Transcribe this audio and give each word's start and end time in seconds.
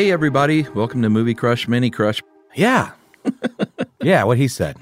Hey, 0.00 0.12
everybody. 0.12 0.62
Welcome 0.74 1.02
to 1.02 1.10
Movie 1.10 1.34
Crush 1.34 1.68
Mini 1.68 1.90
Crush. 1.90 2.22
Yeah. 2.54 2.92
yeah, 4.02 4.24
what 4.24 4.38
he 4.38 4.48
said. 4.48 4.78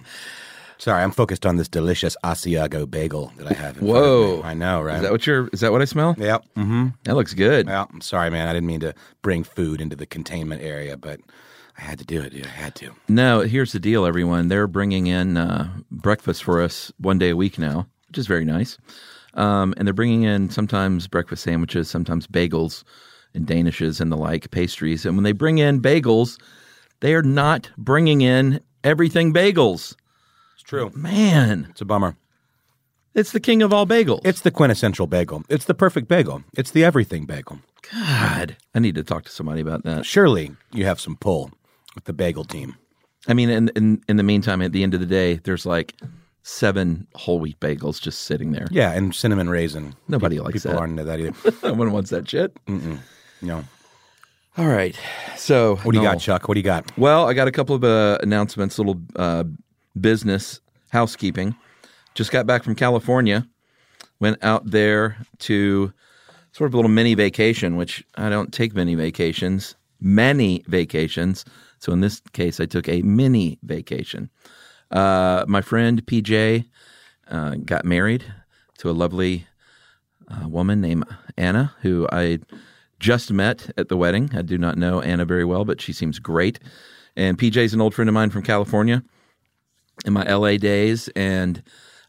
Sorry, 0.78 1.02
I'm 1.02 1.10
focused 1.10 1.44
on 1.44 1.56
this 1.56 1.66
delicious 1.66 2.16
Asiago 2.22 2.88
bagel 2.88 3.32
that 3.36 3.48
I 3.48 3.52
have. 3.52 3.78
In 3.78 3.88
front 3.88 3.96
of 3.96 4.04
Whoa. 4.04 4.36
me. 4.36 4.42
I 4.44 4.54
know, 4.54 4.80
right? 4.80 4.98
Is 4.98 5.02
that 5.02 5.10
what 5.10 5.26
you're, 5.26 5.48
is 5.48 5.58
that 5.58 5.72
what 5.72 5.82
I 5.82 5.86
smell? 5.86 6.14
Yep. 6.16 6.44
Mm-hmm. 6.56 6.86
That 7.02 7.16
looks 7.16 7.34
good. 7.34 7.66
Yeah. 7.66 7.86
I'm 7.92 8.00
sorry, 8.00 8.30
man. 8.30 8.46
I 8.46 8.52
didn't 8.52 8.68
mean 8.68 8.78
to 8.78 8.94
bring 9.22 9.42
food 9.42 9.80
into 9.80 9.96
the 9.96 10.06
containment 10.06 10.62
area, 10.62 10.96
but 10.96 11.18
I 11.76 11.80
had 11.80 11.98
to 11.98 12.04
do 12.04 12.22
it. 12.22 12.30
Dude. 12.30 12.46
I 12.46 12.50
had 12.50 12.76
to. 12.76 12.92
No, 13.08 13.40
here's 13.40 13.72
the 13.72 13.80
deal, 13.80 14.06
everyone. 14.06 14.46
They're 14.46 14.68
bringing 14.68 15.08
in 15.08 15.36
uh, 15.36 15.68
breakfast 15.90 16.44
for 16.44 16.62
us 16.62 16.92
one 16.98 17.18
day 17.18 17.30
a 17.30 17.36
week 17.36 17.58
now, 17.58 17.88
which 18.06 18.18
is 18.18 18.28
very 18.28 18.44
nice. 18.44 18.78
Um, 19.34 19.74
and 19.76 19.84
they're 19.84 19.92
bringing 19.92 20.22
in 20.22 20.50
sometimes 20.50 21.08
breakfast 21.08 21.42
sandwiches, 21.42 21.90
sometimes 21.90 22.28
bagels 22.28 22.84
and 23.38 23.46
danishes 23.46 24.00
and 24.00 24.12
the 24.12 24.16
like, 24.16 24.50
pastries. 24.50 25.06
And 25.06 25.16
when 25.16 25.24
they 25.24 25.32
bring 25.32 25.58
in 25.58 25.80
bagels, 25.80 26.38
they 27.00 27.14
are 27.14 27.22
not 27.22 27.70
bringing 27.78 28.20
in 28.20 28.60
everything 28.84 29.32
bagels. 29.32 29.94
It's 30.54 30.62
true. 30.64 30.90
Man, 30.94 31.68
It's 31.70 31.80
a 31.80 31.84
bummer. 31.86 32.16
it's 33.14 33.32
the 33.32 33.40
king 33.40 33.62
of 33.62 33.72
all 33.72 33.86
bagels. 33.86 34.20
It's 34.24 34.42
the 34.42 34.50
quintessential 34.50 35.06
bagel. 35.06 35.42
It's 35.48 35.64
the 35.64 35.74
perfect 35.74 36.08
bagel. 36.08 36.42
It's 36.56 36.70
the 36.72 36.84
everything 36.84 37.24
bagel. 37.26 37.60
God. 37.92 38.56
I 38.74 38.78
need 38.80 38.96
to 38.96 39.02
talk 39.04 39.24
to 39.24 39.30
somebody 39.30 39.60
about 39.60 39.84
that. 39.84 40.04
Surely 40.04 40.52
you 40.72 40.84
have 40.84 41.00
some 41.00 41.16
pull 41.16 41.50
with 41.94 42.04
the 42.04 42.12
bagel 42.12 42.44
team. 42.44 42.76
I 43.26 43.34
mean, 43.34 43.50
in, 43.50 43.68
in 43.76 44.02
in 44.08 44.16
the 44.16 44.22
meantime, 44.22 44.62
at 44.62 44.72
the 44.72 44.82
end 44.82 44.94
of 44.94 45.00
the 45.00 45.06
day, 45.06 45.34
there's 45.44 45.66
like 45.66 45.94
seven 46.42 47.06
whole 47.14 47.38
wheat 47.40 47.58
bagels 47.60 48.00
just 48.00 48.22
sitting 48.22 48.52
there. 48.52 48.66
Yeah, 48.70 48.92
and 48.92 49.14
cinnamon 49.14 49.50
raisin. 49.50 49.94
Nobody 50.06 50.36
Pe- 50.36 50.42
likes 50.42 50.62
people 50.62 50.70
that. 50.70 50.76
People 50.76 50.80
aren't 50.80 50.92
into 50.98 51.04
that 51.04 51.20
either. 51.20 51.66
no 51.72 51.74
one 51.74 51.92
wants 51.92 52.10
that 52.10 52.28
shit. 52.28 52.56
you 52.66 52.98
know. 53.46 53.64
All 54.56 54.66
right. 54.66 54.98
So, 55.36 55.76
What 55.76 55.92
do 55.92 55.98
you 55.98 56.04
no. 56.04 56.12
got, 56.12 56.20
Chuck? 56.20 56.48
What 56.48 56.54
do 56.54 56.60
you 56.60 56.64
got? 56.64 56.96
Well, 56.98 57.26
I 57.28 57.34
got 57.34 57.46
a 57.46 57.52
couple 57.52 57.76
of 57.76 57.84
uh, 57.84 58.18
announcements, 58.22 58.76
little 58.78 59.00
uh, 59.14 59.44
business 60.00 60.60
housekeeping. 60.90 61.54
Just 62.14 62.32
got 62.32 62.46
back 62.46 62.64
from 62.64 62.74
California. 62.74 63.46
Went 64.18 64.42
out 64.42 64.68
there 64.68 65.16
to 65.40 65.92
sort 66.50 66.66
of 66.68 66.74
a 66.74 66.76
little 66.76 66.90
mini 66.90 67.14
vacation, 67.14 67.76
which 67.76 68.04
I 68.16 68.28
don't 68.28 68.52
take 68.52 68.74
many 68.74 68.96
vacations, 68.96 69.76
many 70.00 70.64
vacations. 70.66 71.44
So 71.78 71.92
in 71.92 72.00
this 72.00 72.20
case, 72.32 72.58
I 72.58 72.66
took 72.66 72.88
a 72.88 73.02
mini 73.02 73.58
vacation. 73.62 74.28
Uh, 74.90 75.44
my 75.46 75.60
friend 75.60 76.04
PJ 76.04 76.64
uh, 77.30 77.54
got 77.64 77.84
married 77.84 78.24
to 78.78 78.90
a 78.90 78.92
lovely 78.92 79.46
uh, 80.28 80.48
woman 80.48 80.80
named 80.80 81.04
Anna, 81.36 81.72
who 81.82 82.08
I 82.10 82.40
just 82.98 83.30
met 83.32 83.70
at 83.76 83.88
the 83.88 83.96
wedding. 83.96 84.30
I 84.34 84.42
do 84.42 84.58
not 84.58 84.76
know 84.76 85.00
Anna 85.00 85.24
very 85.24 85.44
well, 85.44 85.64
but 85.64 85.80
she 85.80 85.92
seems 85.92 86.18
great. 86.18 86.58
And 87.16 87.38
PJ's 87.38 87.74
an 87.74 87.80
old 87.80 87.94
friend 87.94 88.08
of 88.08 88.14
mine 88.14 88.30
from 88.30 88.42
California 88.42 89.02
in 90.04 90.12
my 90.12 90.22
LA 90.24 90.56
days. 90.56 91.08
And 91.16 91.62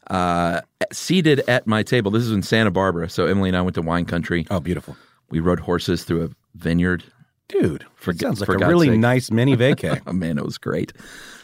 uh, 0.10 0.62
seated 0.92 1.42
at 1.48 1.68
my 1.68 1.84
table, 1.84 2.12
this 2.12 2.24
is 2.24 2.32
in 2.32 2.44
Santa 2.44 2.72
Barbara. 2.72 3.10
So 3.10 3.26
Emily 3.26 3.50
and 3.50 3.58
I 3.58 3.62
went 3.62 3.76
to 3.76 3.82
wine 3.82 4.06
country. 4.06 4.46
Oh, 4.50 4.60
beautiful. 4.60 4.96
We 5.30 5.40
rode 5.40 5.60
horses 5.60 6.04
through 6.04 6.26
a 6.26 6.30
vineyard. 6.56 7.04
Dude, 7.48 7.84
For- 7.96 8.14
sounds 8.14 8.40
like 8.42 8.46
for 8.46 8.56
a 8.56 8.60
God's 8.60 8.70
really 8.70 8.88
sake. 8.90 9.00
nice 9.00 9.32
mini 9.32 9.56
vacay. 9.58 10.02
Oh 10.08 10.14
man, 10.14 10.38
it 10.38 10.46
was 10.46 10.60
great. 10.60 10.94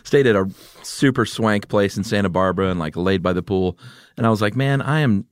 Stayed 0.04 0.28
at 0.28 0.36
a 0.36 0.48
super 0.84 1.26
swank 1.26 1.68
place 1.68 1.98
in 1.98 2.04
Santa 2.04 2.30
Barbara 2.30 2.70
and 2.70 2.80
like 2.80 2.96
laid 2.96 3.24
by 3.24 3.34
the 3.34 3.42
pool. 3.42 3.78
And 4.16 4.28
I 4.28 4.30
was 4.30 4.40
like, 4.40 4.56
man, 4.56 4.84
I 4.84 5.00
am 5.00 5.26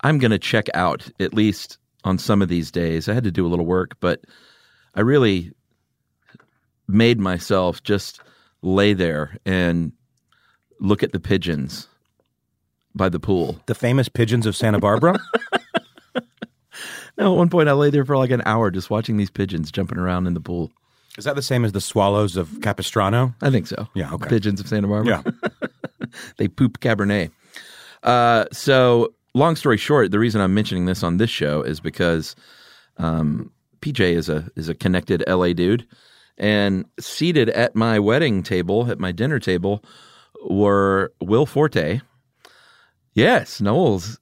I'm 0.00 0.16
gonna 0.18 0.38
check 0.38 0.68
out 0.72 1.06
at 1.20 1.34
least 1.34 1.76
on 2.06 2.18
some 2.18 2.40
of 2.40 2.48
these 2.48 2.70
days. 2.70 3.08
I 3.08 3.14
had 3.14 3.24
to 3.24 3.30
do 3.30 3.46
a 3.46 3.48
little 3.48 3.66
work, 3.66 3.96
but 4.00 4.22
I 4.94 5.00
really 5.00 5.52
made 6.88 7.18
myself 7.18 7.82
just 7.82 8.20
lay 8.62 8.94
there 8.94 9.36
and 9.44 9.92
look 10.80 11.02
at 11.02 11.12
the 11.12 11.20
pigeons 11.20 11.88
by 12.94 13.08
the 13.08 13.20
pool. 13.20 13.60
the 13.66 13.74
famous 13.74 14.08
pigeons 14.08 14.46
of 14.46 14.56
Santa 14.56 14.78
Barbara. 14.78 15.18
No, 17.18 17.32
at 17.32 17.38
one 17.38 17.48
point 17.48 17.68
I 17.68 17.72
lay 17.72 17.88
there 17.90 18.04
for 18.04 18.16
like 18.16 18.30
an 18.30 18.42
hour 18.44 18.70
just 18.70 18.90
watching 18.90 19.16
these 19.16 19.30
pigeons 19.30 19.72
jumping 19.72 19.98
around 19.98 20.26
in 20.26 20.34
the 20.34 20.40
pool. 20.40 20.70
Is 21.16 21.24
that 21.24 21.34
the 21.34 21.42
same 21.42 21.64
as 21.64 21.72
the 21.72 21.80
swallows 21.80 22.36
of 22.36 22.60
Capistrano? 22.60 23.34
I 23.40 23.50
think 23.50 23.66
so. 23.66 23.88
Yeah, 23.94 24.12
okay. 24.12 24.28
Pigeons 24.28 24.60
of 24.60 24.68
Santa 24.68 24.86
Barbara. 24.86 25.24
Yeah. 25.24 25.48
they 26.36 26.46
poop 26.46 26.78
Cabernet. 26.80 27.30
Uh, 28.02 28.44
so, 28.52 29.14
long 29.36 29.54
story 29.56 29.76
short, 29.76 30.10
the 30.10 30.18
reason 30.18 30.40
I'm 30.40 30.54
mentioning 30.54 30.86
this 30.86 31.02
on 31.02 31.18
this 31.18 31.30
show 31.30 31.62
is 31.62 31.78
because 31.80 32.34
um, 32.96 33.50
PJ 33.80 34.00
is 34.00 34.28
a 34.28 34.48
is 34.56 34.68
a 34.68 34.74
connected 34.74 35.22
LA 35.28 35.52
dude, 35.52 35.86
and 36.38 36.84
seated 36.98 37.50
at 37.50 37.76
my 37.76 37.98
wedding 37.98 38.42
table, 38.42 38.90
at 38.90 38.98
my 38.98 39.12
dinner 39.12 39.38
table, 39.38 39.84
were 40.48 41.12
Will 41.20 41.46
Forte. 41.46 42.00
Yes, 43.14 43.60
Noel's 43.60 44.18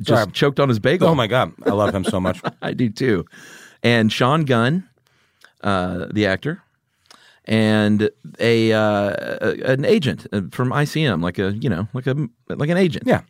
just 0.00 0.22
Sorry. 0.22 0.32
choked 0.32 0.60
on 0.60 0.68
his 0.68 0.78
bagel. 0.78 1.08
Oh 1.08 1.14
my 1.14 1.26
god, 1.26 1.52
I 1.66 1.70
love 1.70 1.94
him 1.94 2.04
so 2.04 2.20
much. 2.20 2.40
I 2.62 2.72
do 2.72 2.88
too. 2.90 3.24
And 3.82 4.10
Sean 4.12 4.44
Gunn, 4.44 4.88
uh, 5.62 6.06
the 6.12 6.26
actor, 6.26 6.62
and 7.44 8.10
a 8.38 8.72
uh, 8.72 9.14
a- 9.40 9.72
an 9.72 9.84
agent 9.84 10.26
uh, 10.32 10.42
from 10.50 10.70
ICM, 10.70 11.22
like 11.22 11.38
a 11.38 11.52
you 11.54 11.68
know 11.70 11.88
like 11.94 12.06
a 12.06 12.16
like 12.48 12.68
an 12.70 12.76
agent. 12.78 13.04
Yeah. 13.06 13.22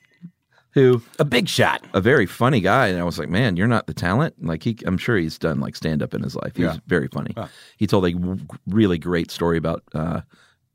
Who 0.74 1.00
A 1.18 1.24
big 1.24 1.48
shot. 1.48 1.82
a 1.94 2.00
very 2.00 2.26
funny 2.26 2.60
guy, 2.60 2.88
and 2.88 3.00
I 3.00 3.04
was 3.04 3.18
like, 3.18 3.28
"Man, 3.30 3.56
you're 3.56 3.66
not 3.68 3.86
the 3.86 3.94
talent." 3.94 4.34
Like 4.44 4.62
he, 4.62 4.76
I'm 4.86 4.98
sure 4.98 5.16
he's 5.16 5.38
done 5.38 5.60
like 5.60 5.76
stand 5.76 6.02
up 6.02 6.12
in 6.14 6.22
his 6.22 6.34
life. 6.36 6.56
He's 6.56 6.64
Yeah. 6.66 6.76
very 6.86 7.08
funny. 7.08 7.34
He 7.78 7.86
told 7.86 8.04
a 8.04 8.12
w- 8.12 8.40
really 8.66 8.98
great 8.98 9.30
story 9.30 9.56
about 9.56 9.82
uh, 9.94 10.20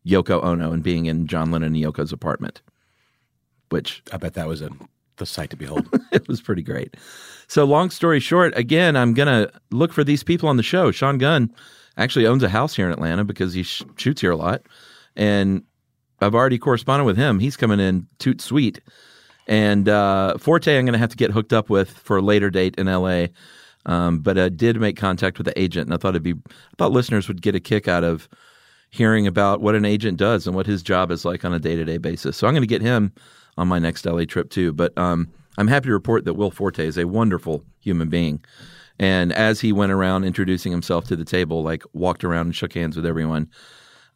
Yoko 0.07 0.43
Ono 0.43 0.71
and 0.71 0.81
being 0.83 1.05
in 1.05 1.27
John 1.27 1.51
Lennon 1.51 1.75
and 1.75 1.83
Yoko's 1.83 2.11
apartment, 2.13 2.61
which 3.69 4.01
I 4.11 4.17
bet 4.17 4.33
that 4.33 4.47
was 4.47 4.61
a 4.61 4.69
the 5.17 5.25
sight 5.25 5.49
to 5.49 5.57
behold. 5.57 5.87
it 6.11 6.27
was 6.29 6.41
pretty 6.41 6.63
great. 6.63 6.95
So, 7.47 7.65
long 7.65 7.89
story 7.89 8.19
short, 8.21 8.57
again, 8.57 8.95
I'm 8.95 9.13
gonna 9.13 9.49
look 9.71 9.91
for 9.91 10.03
these 10.03 10.23
people 10.23 10.47
on 10.49 10.57
the 10.57 10.63
show. 10.63 10.91
Sean 10.91 11.17
Gunn 11.17 11.53
actually 11.97 12.25
owns 12.25 12.41
a 12.43 12.49
house 12.49 12.75
here 12.75 12.85
in 12.85 12.93
Atlanta 12.93 13.25
because 13.25 13.53
he 13.53 13.63
sh- 13.63 13.83
shoots 13.97 14.21
here 14.21 14.31
a 14.31 14.37
lot, 14.37 14.61
and 15.17 15.63
I've 16.21 16.35
already 16.35 16.57
corresponded 16.57 17.05
with 17.05 17.17
him. 17.17 17.39
He's 17.39 17.57
coming 17.57 17.79
in 17.81 18.07
toot 18.19 18.39
sweet, 18.39 18.79
and 19.49 19.89
uh, 19.89 20.37
Forte 20.37 20.77
I'm 20.77 20.85
gonna 20.85 20.97
have 20.97 21.09
to 21.09 21.17
get 21.17 21.31
hooked 21.31 21.51
up 21.51 21.69
with 21.69 21.89
for 21.89 22.17
a 22.17 22.21
later 22.21 22.49
date 22.49 22.75
in 22.77 22.87
L.A. 22.87 23.31
Um, 23.85 24.19
but 24.19 24.37
I 24.37 24.49
did 24.49 24.79
make 24.79 24.95
contact 24.95 25.37
with 25.37 25.45
the 25.45 25.59
agent, 25.59 25.87
and 25.87 25.93
I 25.93 25.97
thought 25.97 26.09
it'd 26.09 26.23
be, 26.23 26.33
I 26.33 26.75
thought 26.77 26.91
listeners 26.91 27.27
would 27.27 27.41
get 27.41 27.55
a 27.55 27.59
kick 27.59 27.87
out 27.87 28.03
of 28.03 28.29
hearing 28.91 29.27
about 29.27 29.61
what 29.61 29.75
an 29.75 29.85
agent 29.85 30.17
does 30.17 30.47
and 30.47 30.55
what 30.55 30.65
his 30.65 30.83
job 30.83 31.11
is 31.11 31.25
like 31.25 31.45
on 31.45 31.53
a 31.53 31.59
day 31.59 31.75
to 31.75 31.85
day 31.85 31.97
basis. 31.97 32.37
So 32.37 32.47
I'm 32.47 32.53
going 32.53 32.63
to 32.63 32.67
get 32.67 32.81
him 32.81 33.11
on 33.57 33.67
my 33.67 33.79
next 33.79 34.05
LA 34.05 34.25
trip 34.25 34.49
too. 34.49 34.73
But 34.73 34.97
um, 34.97 35.27
I'm 35.57 35.67
happy 35.67 35.87
to 35.87 35.93
report 35.93 36.25
that 36.25 36.33
Will 36.33 36.51
Forte 36.51 36.85
is 36.85 36.97
a 36.97 37.07
wonderful 37.07 37.63
human 37.79 38.09
being. 38.09 38.43
And 38.99 39.31
as 39.33 39.61
he 39.61 39.71
went 39.71 39.91
around 39.91 40.25
introducing 40.25 40.71
himself 40.71 41.05
to 41.05 41.15
the 41.15 41.25
table, 41.25 41.63
like 41.63 41.83
walked 41.93 42.23
around 42.23 42.47
and 42.47 42.55
shook 42.55 42.73
hands 42.73 42.95
with 42.95 43.05
everyone, 43.05 43.49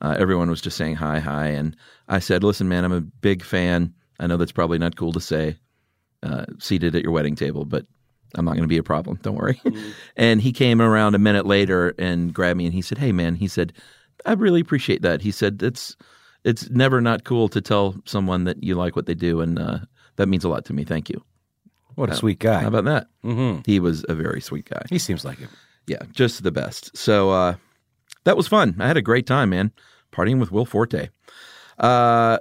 uh, 0.02 0.16
everyone 0.18 0.50
was 0.50 0.62
just 0.62 0.78
saying 0.78 0.96
hi, 0.96 1.20
hi. 1.20 1.48
And 1.48 1.76
I 2.10 2.20
said, 2.20 2.44
listen, 2.44 2.68
man, 2.68 2.84
I'm 2.84 2.92
a 2.92 3.02
big 3.02 3.44
fan. 3.44 3.94
I 4.20 4.28
know 4.28 4.38
that's 4.38 4.52
probably 4.52 4.78
not 4.78 4.96
cool 4.96 5.12
to 5.14 5.22
say 5.22 5.58
uh, 6.22 6.46
seated 6.60 6.96
at 6.96 7.04
your 7.04 7.12
wedding 7.12 7.36
table, 7.36 7.66
but 7.66 7.86
I'm 8.36 8.46
not 8.46 8.52
going 8.52 8.64
to 8.64 8.68
be 8.68 8.78
a 8.78 8.84
problem. 8.84 9.20
Don't 9.22 9.36
worry. 9.36 9.62
and 10.16 10.42
he 10.42 10.52
came 10.52 10.82
around 10.82 11.16
a 11.16 11.20
minute 11.20 11.46
later 11.46 11.94
and 11.98 12.34
grabbed 12.34 12.58
me 12.58 12.66
and 12.66 12.74
he 12.74 12.82
said, 12.82 12.98
Hey, 12.98 13.12
man, 13.12 13.36
he 13.36 13.48
said, 13.48 13.74
I 14.26 14.34
really 14.34 14.62
appreciate 14.62 15.02
that. 15.02 15.22
He 15.22 15.32
said, 15.32 15.62
It's, 15.62 15.96
it's 16.44 16.70
never 16.70 17.02
not 17.02 17.24
cool 17.24 17.48
to 17.50 17.62
tell 17.62 17.96
someone 18.06 18.46
that 18.46 18.64
you 18.64 18.76
like 18.76 18.96
what 18.96 19.06
they 19.06 19.14
do. 19.14 19.42
And 19.42 19.60
uh, 19.60 19.80
that 20.16 20.28
means 20.28 20.44
a 20.44 20.50
lot 20.50 20.66
to 20.66 20.74
me. 20.74 20.84
Thank 20.84 21.10
you. 21.10 21.24
What 21.96 22.10
a 22.10 22.16
sweet 22.16 22.40
guy. 22.40 22.62
How 22.62 22.70
about 22.70 22.86
that? 22.86 23.08
Mm-hmm. 23.24 23.62
He 23.66 23.80
was 23.80 24.04
a 24.10 24.16
very 24.16 24.42
sweet 24.42 24.68
guy. 24.68 24.82
he 24.90 24.98
seems 24.98 25.24
like 25.24 25.40
it. 25.40 25.50
Yeah, 25.86 26.02
just 26.12 26.42
the 26.42 26.52
best. 26.52 26.96
So 26.98 27.30
uh, 27.30 27.56
that 28.24 28.38
was 28.38 28.48
fun. 28.48 28.76
I 28.80 28.88
had 28.88 28.98
a 28.98 29.02
great 29.02 29.28
time, 29.28 29.52
man, 29.52 29.72
partying 30.12 30.40
with 30.40 30.52
Will 30.52 30.66
Forte. 30.66 31.10
Uh, 31.78 32.40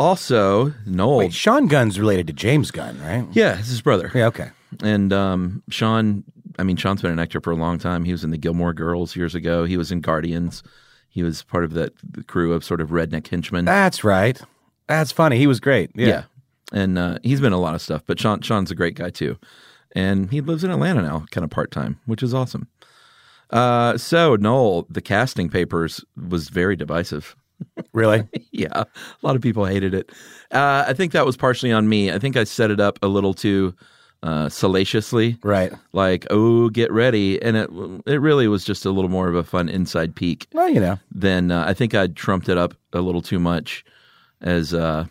also, 0.00 0.72
Noel. 0.86 1.18
Wait, 1.18 1.32
Sean 1.32 1.66
Gunn's 1.66 2.00
related 2.00 2.26
to 2.28 2.32
James 2.32 2.70
Gunn, 2.70 3.00
right? 3.02 3.26
yeah, 3.32 3.58
it's 3.58 3.68
his 3.68 3.82
brother. 3.82 4.10
Yeah, 4.14 4.26
okay. 4.26 4.50
And 4.82 5.12
um, 5.12 5.62
Sean, 5.68 6.24
I 6.58 6.62
mean, 6.62 6.76
Sean's 6.76 7.02
been 7.02 7.10
an 7.10 7.18
actor 7.18 7.40
for 7.40 7.50
a 7.50 7.56
long 7.56 7.78
time. 7.78 8.04
He 8.04 8.12
was 8.12 8.24
in 8.24 8.30
the 8.30 8.38
Gilmore 8.38 8.72
Girls 8.72 9.14
years 9.14 9.34
ago. 9.34 9.64
He 9.64 9.76
was 9.76 9.92
in 9.92 10.00
Guardians. 10.00 10.62
He 11.10 11.22
was 11.22 11.42
part 11.42 11.64
of 11.64 11.72
that 11.74 11.92
crew 12.26 12.52
of 12.52 12.64
sort 12.64 12.80
of 12.80 12.90
redneck 12.90 13.26
henchmen. 13.26 13.64
That's 13.66 14.02
right. 14.02 14.40
That's 14.86 15.12
funny. 15.12 15.36
He 15.38 15.46
was 15.46 15.60
great. 15.60 15.90
Yeah. 15.94 16.06
yeah. 16.06 16.22
And 16.72 16.98
uh, 16.98 17.18
he's 17.22 17.40
been 17.40 17.48
in 17.48 17.52
a 17.52 17.60
lot 17.60 17.74
of 17.74 17.82
stuff, 17.82 18.02
but 18.06 18.18
Sean, 18.18 18.40
Sean's 18.40 18.70
a 18.70 18.74
great 18.76 18.94
guy 18.94 19.10
too. 19.10 19.38
And 19.92 20.30
he 20.30 20.40
lives 20.40 20.64
in 20.64 20.70
Atlanta 20.70 21.02
now, 21.02 21.26
kind 21.30 21.44
of 21.44 21.50
part 21.50 21.72
time, 21.72 22.00
which 22.06 22.22
is 22.22 22.32
awesome. 22.32 22.68
Uh, 23.50 23.98
so, 23.98 24.36
Noel, 24.36 24.86
the 24.88 25.00
casting 25.00 25.50
papers 25.50 26.04
was 26.16 26.48
very 26.48 26.76
divisive. 26.76 27.34
Really? 27.92 28.26
yeah, 28.52 28.68
a 28.72 28.86
lot 29.22 29.36
of 29.36 29.42
people 29.42 29.64
hated 29.64 29.94
it. 29.94 30.10
Uh, 30.52 30.84
I 30.86 30.92
think 30.92 31.12
that 31.12 31.26
was 31.26 31.36
partially 31.36 31.72
on 31.72 31.88
me. 31.88 32.12
I 32.12 32.18
think 32.18 32.36
I 32.36 32.44
set 32.44 32.70
it 32.70 32.80
up 32.80 32.98
a 33.02 33.08
little 33.08 33.34
too 33.34 33.74
uh, 34.22 34.48
salaciously. 34.48 35.38
right. 35.42 35.72
like 35.92 36.26
oh 36.30 36.68
get 36.68 36.92
ready 36.92 37.40
and 37.42 37.56
it 37.56 37.70
it 38.06 38.20
really 38.20 38.46
was 38.48 38.64
just 38.64 38.84
a 38.84 38.90
little 38.90 39.08
more 39.08 39.28
of 39.28 39.34
a 39.34 39.42
fun 39.42 39.68
inside 39.70 40.14
peek 40.14 40.46
Well, 40.52 40.68
you 40.68 40.78
know. 40.78 40.98
than 41.10 41.50
uh, 41.50 41.64
i 41.66 41.72
think 41.72 41.94
i 41.94 42.06
trumped 42.06 42.50
it 42.50 42.58
up 42.58 42.74
a 42.92 43.00
little 43.00 43.22
too 43.22 43.38
much 43.40 43.82
as 44.42 44.74
uh 44.74 45.06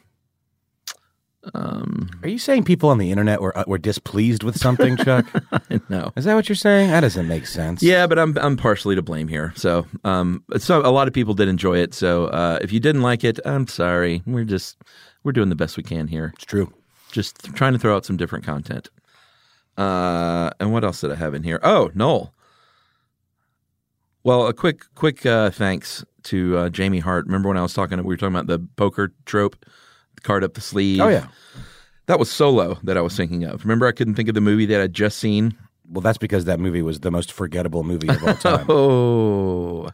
Are 1.53 2.27
you 2.27 2.38
saying 2.38 2.65
people 2.65 2.89
on 2.89 2.97
the 2.97 3.12
internet 3.12 3.41
were 3.41 3.57
uh, 3.57 3.63
were 3.65 3.77
displeased 3.77 4.44
with 4.44 4.57
something, 4.57 4.97
Chuck? 4.97 5.25
no 5.89 6.12
Is 6.18 6.25
that 6.25 6.36
what 6.36 6.50
you're 6.50 6.56
saying? 6.56 6.89
That 6.91 7.00
doesn't 7.01 7.27
make 7.27 7.47
sense. 7.47 7.81
yeah 7.81 8.06
but 8.07 8.19
i'm 8.19 8.38
i'm 8.39 8.57
partially 8.57 8.94
to 8.95 9.01
blame 9.01 9.27
here 9.30 9.53
so 9.56 9.86
um 10.03 10.44
so 10.57 10.81
a 10.86 10.91
lot 10.91 11.07
of 11.07 11.13
people 11.13 11.33
did 11.33 11.47
enjoy 11.47 11.77
it 11.77 11.94
so 11.94 12.25
uh 12.27 12.59
if 12.62 12.71
you 12.74 12.80
didn't 12.80 13.01
like 13.01 13.24
it 13.24 13.39
i'm 13.45 13.68
sorry 13.68 14.21
we're 14.25 14.44
just 14.44 14.77
we're 15.24 15.31
doing 15.31 15.50
the 15.50 15.56
best 15.56 15.77
we 15.77 15.83
can 15.83 16.07
here 16.07 16.31
It's 16.36 16.45
true. 16.45 16.74
just 17.12 17.42
trying 17.56 17.74
to 17.74 17.80
throw 17.80 17.95
out 17.95 18.06
some 18.06 18.18
different 18.18 18.45
content. 18.45 18.89
Uh, 19.77 20.50
and 20.59 20.74
what 20.74 20.83
else 20.83 21.00
did 21.01 21.09
I 21.12 21.15
have 21.15 21.33
in 21.33 21.44
here? 21.44 21.59
Oh, 21.63 21.89
Noel. 21.95 22.33
Well, 24.24 24.47
a 24.47 24.53
quick, 24.53 24.83
quick 24.95 25.25
uh, 25.25 25.50
thanks 25.51 26.03
to 26.24 26.57
uh, 26.57 26.69
Jamie 26.69 27.00
Hart. 27.00 27.25
Remember 27.27 27.47
when 27.47 27.57
I 27.57 27.62
was 27.62 27.74
talking? 27.74 27.97
We 28.00 28.03
were 28.03 28.18
talking 28.18 28.35
about 28.35 28.47
the 28.47 28.59
poker 28.75 29.13
trope, 29.25 29.56
card 30.24 30.44
up 30.44 30.54
the 30.54 30.62
sleeve. 30.62 31.01
Oh 31.01 31.07
yeah. 31.07 31.27
that 32.07 32.19
was 32.19 32.31
Solo 32.31 32.77
that 32.83 32.98
I 32.98 33.01
was 33.01 33.16
thinking 33.16 33.44
of. 33.44 33.63
Remember, 33.63 33.88
I 33.88 33.92
couldn't 33.92 34.16
think 34.16 34.30
of 34.30 34.36
the 34.36 34.42
movie 34.42 34.66
that 34.68 34.81
I'd 34.81 34.94
just 34.94 35.18
seen. 35.18 35.57
Well, 35.89 36.01
that's 36.01 36.18
because 36.18 36.45
that 36.45 36.60
movie 36.60 36.81
was 36.81 37.00
the 37.00 37.12
most 37.12 37.31
forgettable 37.31 37.83
movie 37.83 38.10
of 38.10 38.24
all 38.24 38.36
time. 38.36 38.66
Oh, 38.69 39.89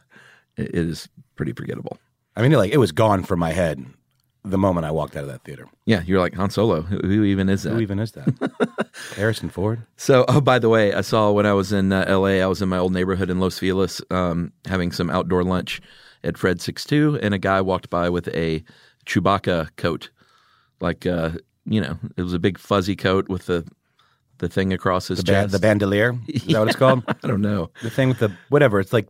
it 0.56 0.74
is 0.74 1.08
pretty 1.36 1.52
forgettable. 1.52 1.98
I 2.34 2.42
mean, 2.42 2.52
like 2.52 2.72
it 2.72 2.78
was 2.78 2.92
gone 2.92 3.22
from 3.22 3.38
my 3.38 3.50
head 3.52 3.84
the 4.46 4.58
moment 4.58 4.86
I 4.86 4.90
walked 4.90 5.16
out 5.16 5.24
of 5.24 5.28
that 5.28 5.42
theater. 5.42 5.68
Yeah, 5.86 6.02
you're 6.06 6.20
like 6.20 6.34
Han 6.34 6.50
Solo. 6.50 6.82
Who, 6.82 6.98
who 6.98 7.24
even 7.24 7.48
is 7.48 7.64
that? 7.64 7.70
Who 7.70 7.80
even 7.80 7.98
is 7.98 8.12
that? 8.12 8.92
Harrison 9.16 9.50
Ford. 9.50 9.82
So, 9.96 10.24
oh, 10.28 10.40
by 10.40 10.58
the 10.58 10.68
way, 10.68 10.94
I 10.94 11.00
saw 11.00 11.32
when 11.32 11.46
I 11.46 11.52
was 11.52 11.72
in 11.72 11.92
uh, 11.92 12.04
L.A., 12.06 12.42
I 12.42 12.46
was 12.46 12.62
in 12.62 12.68
my 12.68 12.78
old 12.78 12.92
neighborhood 12.92 13.28
in 13.28 13.40
Los 13.40 13.58
Feliz, 13.58 14.00
um, 14.10 14.52
having 14.66 14.92
some 14.92 15.10
outdoor 15.10 15.42
lunch 15.44 15.80
at 16.22 16.38
Fred 16.38 16.60
Six 16.60 16.84
Two, 16.84 17.18
and 17.22 17.34
a 17.34 17.38
guy 17.38 17.60
walked 17.60 17.90
by 17.90 18.08
with 18.08 18.28
a 18.28 18.62
Chewbacca 19.04 19.74
coat, 19.76 20.10
like 20.80 21.06
uh, 21.06 21.30
you 21.64 21.80
know, 21.80 21.98
it 22.16 22.22
was 22.22 22.32
a 22.32 22.38
big 22.38 22.58
fuzzy 22.58 22.96
coat 22.96 23.28
with 23.28 23.46
the 23.46 23.66
the 24.38 24.48
thing 24.48 24.72
across 24.72 25.08
his 25.08 25.18
The, 25.18 25.24
ba- 25.24 25.30
chest. 25.32 25.52
the 25.52 25.58
bandolier. 25.58 26.14
Is 26.28 26.44
that 26.44 26.58
what 26.58 26.68
it's 26.68 26.76
called? 26.76 27.02
I 27.08 27.26
don't 27.26 27.40
know. 27.40 27.70
the 27.82 27.90
thing 27.90 28.08
with 28.08 28.18
the 28.18 28.30
whatever. 28.50 28.80
It's 28.80 28.92
like 28.92 29.08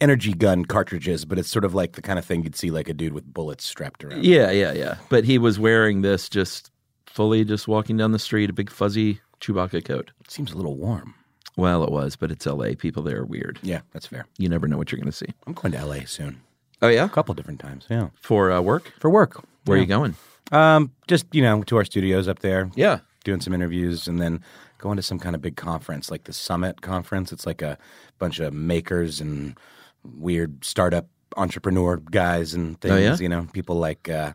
energy 0.00 0.32
gun 0.32 0.64
cartridges, 0.64 1.24
but 1.24 1.38
it's 1.38 1.48
sort 1.48 1.64
of 1.64 1.74
like 1.74 1.92
the 1.92 2.02
kind 2.02 2.18
of 2.18 2.24
thing 2.24 2.42
you'd 2.42 2.56
see 2.56 2.70
like 2.70 2.88
a 2.88 2.94
dude 2.94 3.12
with 3.12 3.32
bullets 3.32 3.64
strapped 3.64 4.04
around. 4.04 4.24
Yeah, 4.24 4.50
yeah, 4.50 4.72
yeah. 4.72 4.96
But 5.08 5.24
he 5.24 5.38
was 5.38 5.58
wearing 5.58 6.02
this 6.02 6.28
just 6.28 6.70
fully, 7.06 7.44
just 7.44 7.68
walking 7.68 7.96
down 7.96 8.12
the 8.12 8.18
street, 8.18 8.50
a 8.50 8.52
big 8.52 8.70
fuzzy 8.70 9.20
Chewbacca 9.40 9.84
coat. 9.84 10.10
It 10.20 10.30
seems 10.30 10.52
a 10.52 10.56
little 10.56 10.76
warm. 10.76 11.14
Well, 11.56 11.84
it 11.84 11.90
was, 11.90 12.16
but 12.16 12.30
it's 12.30 12.46
L.A. 12.46 12.74
People 12.74 13.02
there 13.02 13.18
are 13.20 13.26
weird. 13.26 13.58
Yeah, 13.62 13.82
that's 13.92 14.06
fair. 14.06 14.24
You 14.38 14.48
never 14.48 14.66
know 14.66 14.78
what 14.78 14.90
you're 14.90 14.98
going 15.00 15.10
to 15.10 15.16
see. 15.16 15.26
I'm 15.46 15.52
going 15.52 15.72
to 15.72 15.84
LA 15.84 16.04
soon. 16.06 16.40
Oh 16.80 16.88
yeah, 16.88 17.04
A 17.04 17.08
couple 17.08 17.34
different 17.34 17.60
times. 17.60 17.86
Yeah. 17.90 18.08
for 18.20 18.50
uh, 18.50 18.60
work. 18.60 18.92
For 18.98 19.10
work. 19.10 19.44
Where 19.66 19.76
are 19.76 19.80
you 19.80 19.86
going? 19.86 20.16
Um, 20.52 20.92
just 21.08 21.26
you 21.34 21.42
know, 21.42 21.62
to 21.64 21.76
our 21.76 21.84
studios 21.84 22.28
up 22.28 22.38
there. 22.40 22.70
Yeah. 22.76 23.00
doing 23.24 23.40
some 23.40 23.52
interviews, 23.54 24.06
and 24.08 24.20
then 24.20 24.40
going 24.78 24.96
to 24.96 25.02
some 25.02 25.18
kind 25.18 25.34
of 25.34 25.40
big 25.42 25.56
conference, 25.56 26.10
like 26.10 26.24
the 26.24 26.32
Summit 26.32 26.80
conference. 26.82 27.32
It's 27.32 27.46
like 27.46 27.62
a 27.62 27.78
bunch 28.18 28.38
of 28.40 28.52
makers 28.52 29.20
and 29.20 29.56
weird 30.04 30.64
startup 30.64 31.06
entrepreneur 31.36 31.96
guys 31.96 32.52
and 32.54 32.80
things. 32.80 32.92
Oh, 32.92 32.96
yeah? 32.98 33.16
You 33.16 33.28
know, 33.28 33.46
people 33.52 33.76
like 33.76 34.08
uh, 34.08 34.32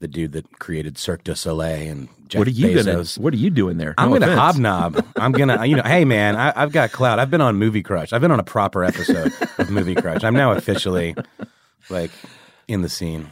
the 0.00 0.08
dude 0.08 0.32
that 0.32 0.58
created 0.58 0.96
Cirque 0.98 1.22
du 1.24 1.34
Soleil 1.36 1.90
and 1.92 2.08
Jeff 2.28 2.38
what 2.40 2.48
are 2.48 2.50
you 2.50 2.68
Bezos. 2.68 3.16
gonna? 3.16 3.24
What 3.24 3.34
are 3.34 3.36
you 3.36 3.50
doing 3.50 3.76
there? 3.76 3.94
I'm 3.98 4.08
No 4.10 4.18
gonna 4.18 4.32
offense. 4.32 4.56
hobnob. 4.56 5.06
I'm 5.16 5.32
gonna, 5.32 5.64
you 5.66 5.76
know, 5.76 5.82
hey 5.84 6.04
man, 6.06 6.34
I, 6.36 6.52
I've 6.56 6.72
got 6.72 6.90
clout. 6.90 7.18
I've 7.18 7.30
been 7.30 7.42
on 7.42 7.56
Movie 7.56 7.82
Crush. 7.82 8.12
I've 8.12 8.20
been 8.22 8.32
on 8.32 8.40
a 8.40 8.44
proper 8.44 8.82
episode 8.84 9.32
of 9.58 9.70
Movie 9.70 9.94
Crush. 9.94 10.24
I'm 10.24 10.34
now 10.34 10.52
officially 10.52 11.14
like 11.90 12.10
in 12.66 12.80
the 12.82 12.88
scene. 12.88 13.28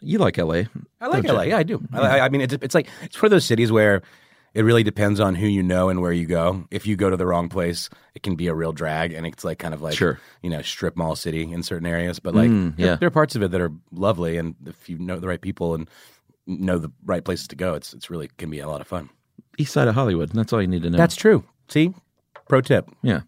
You 0.00 0.18
like 0.18 0.38
L.A. 0.38 0.68
I 1.00 1.06
like 1.08 1.24
LA. 1.24 1.42
Yeah, 1.42 1.58
I 1.58 1.62
do. 1.62 1.82
I, 1.92 2.20
I 2.20 2.28
mean, 2.28 2.40
it's 2.40 2.54
it's 2.54 2.74
like 2.74 2.88
it's 3.02 3.20
one 3.20 3.26
of 3.26 3.30
those 3.30 3.44
cities 3.44 3.70
where 3.72 4.02
it 4.54 4.62
really 4.62 4.82
depends 4.82 5.20
on 5.20 5.34
who 5.34 5.46
you 5.46 5.62
know 5.62 5.88
and 5.90 6.00
where 6.00 6.12
you 6.12 6.26
go. 6.26 6.64
If 6.70 6.86
you 6.86 6.96
go 6.96 7.10
to 7.10 7.16
the 7.16 7.26
wrong 7.26 7.48
place, 7.48 7.90
it 8.14 8.22
can 8.22 8.36
be 8.36 8.46
a 8.46 8.54
real 8.54 8.72
drag, 8.72 9.12
and 9.12 9.26
it's 9.26 9.44
like 9.44 9.58
kind 9.58 9.74
of 9.74 9.82
like 9.82 9.96
Sure. 9.96 10.18
you 10.42 10.50
know 10.50 10.62
strip 10.62 10.96
mall 10.96 11.14
city 11.16 11.42
in 11.52 11.62
certain 11.62 11.86
areas. 11.86 12.18
But 12.20 12.34
like, 12.34 12.48
Mm, 12.50 12.76
there, 12.76 12.86
yeah. 12.86 12.96
there 12.96 13.06
are 13.08 13.10
parts 13.10 13.36
of 13.36 13.42
it 13.42 13.50
that 13.50 13.60
are 13.60 13.72
lovely, 13.92 14.36
and 14.38 14.54
if 14.66 14.88
you 14.88 14.98
know 14.98 15.18
the 15.18 15.28
right 15.28 15.40
people 15.40 15.74
and 15.74 15.88
know 16.46 16.78
the 16.78 16.90
right 17.04 17.24
places 17.24 17.48
to 17.48 17.56
go, 17.56 17.74
it's 17.74 17.92
it's 17.92 18.08
really 18.10 18.30
can 18.38 18.48
be 18.50 18.60
a 18.60 18.68
lot 18.68 18.80
of 18.80 18.86
fun. 18.86 19.10
East 19.58 19.72
side 19.72 19.88
of 19.88 19.94
Hollywood. 19.94 20.30
That's 20.30 20.52
all 20.52 20.60
you 20.62 20.68
need 20.68 20.82
to 20.82 20.90
know. 20.90 20.98
That's 20.98 21.16
true. 21.16 21.44
See, 21.68 21.92
pro 22.48 22.60
tip. 22.60 22.88
yeah. 23.02 23.20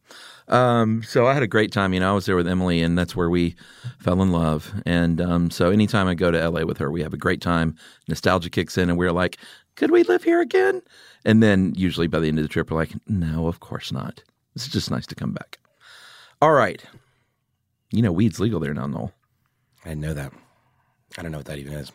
Um, 0.48 1.02
so 1.02 1.26
I 1.26 1.34
had 1.34 1.42
a 1.42 1.46
great 1.46 1.72
time. 1.72 1.92
You 1.92 2.00
know, 2.00 2.10
I 2.10 2.14
was 2.14 2.26
there 2.26 2.36
with 2.36 2.48
Emily, 2.48 2.80
and 2.80 2.96
that's 2.98 3.14
where 3.14 3.30
we 3.30 3.54
fell 3.98 4.22
in 4.22 4.32
love. 4.32 4.72
And 4.86 5.20
um, 5.20 5.50
so 5.50 5.70
anytime 5.70 6.08
I 6.08 6.14
go 6.14 6.30
to 6.30 6.48
LA 6.48 6.64
with 6.64 6.78
her, 6.78 6.90
we 6.90 7.02
have 7.02 7.12
a 7.12 7.18
great 7.18 7.40
time. 7.40 7.76
Nostalgia 8.08 8.50
kicks 8.50 8.78
in, 8.78 8.88
and 8.88 8.98
we're 8.98 9.12
like, 9.12 9.36
"Could 9.76 9.90
we 9.90 10.02
live 10.04 10.24
here 10.24 10.40
again?" 10.40 10.82
And 11.24 11.42
then 11.42 11.74
usually 11.76 12.06
by 12.06 12.20
the 12.20 12.28
end 12.28 12.38
of 12.38 12.44
the 12.44 12.48
trip, 12.48 12.70
we're 12.70 12.78
like, 12.78 12.94
"No, 13.06 13.46
of 13.46 13.60
course 13.60 13.92
not. 13.92 14.22
It's 14.54 14.68
just 14.68 14.90
nice 14.90 15.06
to 15.08 15.14
come 15.14 15.32
back." 15.32 15.58
All 16.40 16.52
right. 16.52 16.82
You 17.90 18.02
know, 18.02 18.12
weed's 18.12 18.40
legal 18.40 18.60
there 18.60 18.74
now, 18.74 18.86
Noel. 18.86 19.12
I 19.84 19.90
didn't 19.90 20.02
know 20.02 20.14
that. 20.14 20.32
I 21.16 21.22
don't 21.22 21.32
know 21.32 21.38
what 21.38 21.46
that 21.46 21.58
even 21.58 21.72
is. 21.72 21.90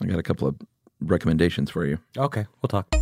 I 0.00 0.06
got 0.06 0.18
a 0.18 0.22
couple 0.22 0.48
of 0.48 0.56
recommendations 1.00 1.70
for 1.70 1.84
you. 1.84 1.98
Okay, 2.16 2.46
we'll 2.60 2.68
talk. 2.68 3.01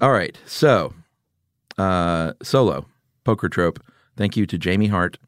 All 0.00 0.12
right. 0.12 0.36
So, 0.46 0.92
uh, 1.78 2.32
solo 2.42 2.86
poker 3.24 3.48
trope. 3.48 3.80
Thank 4.16 4.36
you 4.36 4.46
to 4.46 4.58
Jamie 4.58 4.88
Hart 4.88 5.18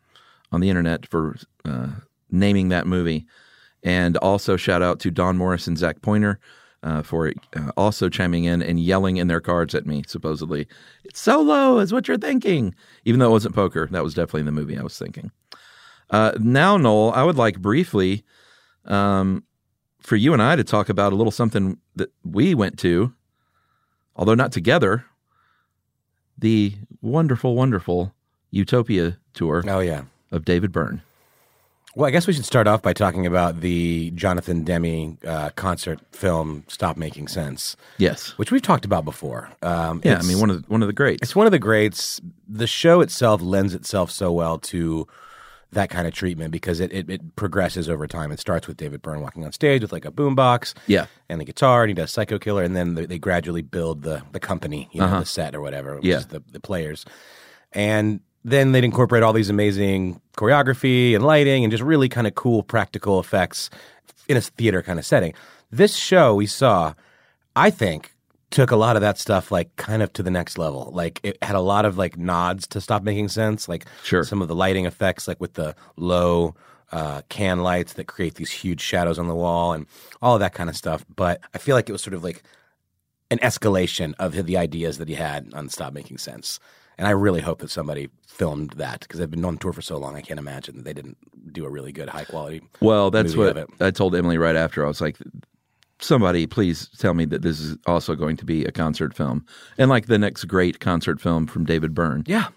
on 0.52 0.60
the 0.60 0.70
internet 0.70 1.06
for 1.06 1.36
uh, 1.64 1.88
naming 2.30 2.68
that 2.68 2.86
movie, 2.86 3.26
and 3.82 4.16
also 4.18 4.56
shout 4.56 4.82
out 4.82 5.00
to 5.00 5.10
Don 5.10 5.36
Morris 5.36 5.66
and 5.66 5.78
Zach 5.78 6.02
Pointer 6.02 6.38
uh, 6.82 7.02
for 7.02 7.32
uh, 7.56 7.70
also 7.76 8.08
chiming 8.08 8.44
in 8.44 8.62
and 8.62 8.78
yelling 8.78 9.16
in 9.16 9.28
their 9.28 9.40
cards 9.40 9.74
at 9.74 9.86
me. 9.86 10.02
Supposedly, 10.06 10.68
it's 11.04 11.20
solo 11.20 11.78
is 11.78 11.92
what 11.92 12.06
you're 12.06 12.18
thinking, 12.18 12.74
even 13.04 13.18
though 13.18 13.28
it 13.28 13.32
wasn't 13.32 13.54
poker. 13.54 13.88
That 13.90 14.04
was 14.04 14.14
definitely 14.14 14.42
the 14.42 14.52
movie 14.52 14.78
I 14.78 14.82
was 14.82 14.98
thinking. 14.98 15.30
Uh, 16.10 16.32
now, 16.38 16.76
Noel, 16.76 17.12
I 17.12 17.24
would 17.24 17.36
like 17.36 17.58
briefly 17.60 18.24
um, 18.84 19.42
for 20.00 20.16
you 20.16 20.32
and 20.32 20.42
I 20.42 20.54
to 20.54 20.62
talk 20.64 20.88
about 20.88 21.12
a 21.12 21.16
little 21.16 21.32
something 21.32 21.78
that 21.96 22.12
we 22.24 22.54
went 22.54 22.78
to, 22.80 23.12
although 24.16 24.34
not 24.34 24.52
together 24.52 25.04
the 26.38 26.74
wonderful, 27.00 27.54
wonderful 27.54 28.12
Utopia 28.50 29.18
tour 29.34 29.62
Oh 29.66 29.80
yeah. 29.80 30.02
of 30.30 30.44
David 30.44 30.72
Byrne. 30.72 31.02
Well, 31.94 32.06
I 32.06 32.10
guess 32.10 32.26
we 32.26 32.34
should 32.34 32.44
start 32.44 32.66
off 32.66 32.82
by 32.82 32.92
talking 32.92 33.24
about 33.26 33.62
the 33.62 34.10
Jonathan 34.14 34.64
Demme 34.64 35.16
uh, 35.26 35.48
concert 35.56 35.98
film 36.12 36.64
"Stop 36.68 36.98
Making 36.98 37.26
Sense," 37.26 37.74
Yes. 37.96 38.36
which 38.36 38.52
we've 38.52 38.60
talked 38.60 38.84
about 38.84 39.06
before. 39.06 39.48
Um, 39.62 40.02
Yeah, 40.04 40.18
I 40.18 40.22
mean 40.22 40.38
one 40.38 40.50
of 40.50 40.62
the, 40.62 40.68
one 40.68 40.82
of 40.82 40.88
the 40.88 40.92
greats. 40.92 41.22
It's 41.22 41.34
one 41.34 41.46
of 41.46 41.52
the 41.52 41.58
greats. 41.58 42.20
The 42.46 42.66
show 42.66 43.00
itself 43.00 43.40
lends 43.40 43.72
itself 43.74 44.10
so 44.10 44.30
well 44.30 44.58
to 44.58 45.06
that 45.76 45.88
kind 45.90 46.06
of 46.08 46.12
treatment 46.12 46.50
because 46.50 46.80
it, 46.80 46.92
it, 46.92 47.08
it 47.08 47.36
progresses 47.36 47.88
over 47.88 48.06
time. 48.06 48.32
It 48.32 48.40
starts 48.40 48.66
with 48.66 48.76
David 48.76 49.00
Byrne 49.02 49.20
walking 49.20 49.44
on 49.44 49.52
stage 49.52 49.82
with 49.82 49.92
like 49.92 50.04
a 50.04 50.10
boombox 50.10 50.74
Yeah. 50.86 51.06
and 51.28 51.40
the 51.40 51.44
guitar, 51.44 51.82
and 51.84 51.90
he 51.90 51.94
does 51.94 52.10
Psycho 52.10 52.38
Killer, 52.38 52.62
and 52.64 52.74
then 52.74 52.94
they, 52.94 53.06
they 53.06 53.18
gradually 53.18 53.62
build 53.62 54.02
the 54.02 54.22
the 54.32 54.40
company, 54.40 54.88
you 54.92 55.00
know, 55.00 55.20
the 55.20 55.24
set 55.26 55.54
or 55.54 55.60
whatever, 55.60 55.92
Uh-huh. 55.92 56.00
Yeah. 56.02 56.20
the, 56.28 56.42
the 56.50 56.60
players. 56.60 57.04
And 57.72 58.20
then 58.44 58.72
they'd 58.72 58.84
incorporate 58.84 59.22
all 59.22 59.32
these 59.32 59.50
amazing 59.50 60.20
choreography 60.36 61.14
and 61.14 61.24
lighting 61.24 61.62
and 61.64 61.70
just 61.70 61.82
really 61.82 62.08
kind 62.08 62.26
of 62.26 62.34
cool 62.34 62.62
practical 62.62 63.20
effects 63.20 63.70
in 64.28 64.36
a 64.36 64.40
theater 64.40 64.82
kind 64.82 64.98
of 64.98 65.04
setting. 65.06 65.34
This 65.70 65.94
show 65.96 66.34
we 66.34 66.46
saw, 66.46 66.94
I 67.54 67.70
think, 67.70 68.14
took 68.50 68.70
a 68.70 68.76
lot 68.76 68.96
of 68.96 69.02
that 69.02 69.18
stuff 69.18 69.50
like 69.50 69.74
kind 69.76 70.02
of 70.02 70.12
to 70.14 70.22
the 70.22 70.30
next 70.30 70.56
level. 70.58 70.90
Like 70.92 71.20
it 71.22 71.36
had 71.42 71.56
a 71.56 71.60
lot 71.60 71.84
of 71.84 71.98
like 71.98 72.16
nods 72.16 72.66
to 72.68 72.80
stop 72.80 73.02
making 73.02 73.28
sense. 73.28 73.68
Like 73.68 73.86
Sure. 74.04 74.24
some 74.24 74.40
of 74.40 74.48
the 74.48 74.54
lighting 74.54 74.86
effects, 74.86 75.26
like 75.26 75.40
with 75.40 75.54
the 75.54 75.74
low 75.96 76.54
uh, 76.92 77.22
can 77.28 77.62
lights 77.62 77.94
that 77.94 78.06
create 78.06 78.36
these 78.36 78.50
huge 78.50 78.80
shadows 78.80 79.18
on 79.18 79.26
the 79.26 79.34
wall 79.34 79.72
and 79.72 79.86
all 80.22 80.34
of 80.34 80.40
that 80.40 80.54
kind 80.54 80.70
of 80.70 80.76
stuff. 80.76 81.04
But 81.14 81.40
I 81.54 81.58
feel 81.58 81.74
like 81.74 81.88
it 81.88 81.92
was 81.92 82.02
sort 82.02 82.14
of 82.14 82.22
like 82.22 82.44
an 83.30 83.38
escalation 83.38 84.14
of 84.20 84.32
the 84.46 84.56
ideas 84.56 84.98
that 84.98 85.08
he 85.08 85.14
had 85.16 85.52
on 85.52 85.68
Stop 85.68 85.92
Making 85.92 86.18
Sense. 86.18 86.60
And 86.98 87.06
I 87.06 87.10
really 87.10 87.40
hope 87.42 87.58
that 87.58 87.70
somebody 87.70 88.08
filmed 88.26 88.70
that 88.76 89.00
because 89.00 89.18
they've 89.18 89.30
been 89.30 89.44
on 89.44 89.58
tour 89.58 89.72
for 89.72 89.82
so 89.82 89.98
long. 89.98 90.16
I 90.16 90.22
can't 90.22 90.40
imagine 90.40 90.76
that 90.76 90.84
they 90.84 90.94
didn't 90.94 91.18
do 91.52 91.66
a 91.66 91.68
really 91.68 91.92
good, 91.92 92.08
high 92.08 92.24
quality. 92.24 92.62
Well, 92.80 93.10
that's 93.10 93.36
what. 93.36 93.68
I 93.80 93.90
told 93.90 94.14
Emily 94.14 94.38
right 94.38 94.56
after. 94.56 94.82
I 94.84 94.88
was 94.88 95.00
like, 95.00 95.16
somebody 95.98 96.46
please 96.46 96.88
tell 96.98 97.14
me 97.14 97.24
that 97.24 97.42
this 97.42 97.60
is 97.60 97.76
also 97.86 98.14
going 98.14 98.36
to 98.36 98.44
be 98.44 98.64
a 98.64 98.72
concert 98.72 99.14
film 99.14 99.44
and 99.78 99.88
like 99.88 100.06
the 100.06 100.18
next 100.18 100.44
great 100.44 100.80
concert 100.80 101.20
film 101.20 101.46
from 101.46 101.64
David 101.64 101.94
Byrne. 101.94 102.22
Yeah. 102.26 102.48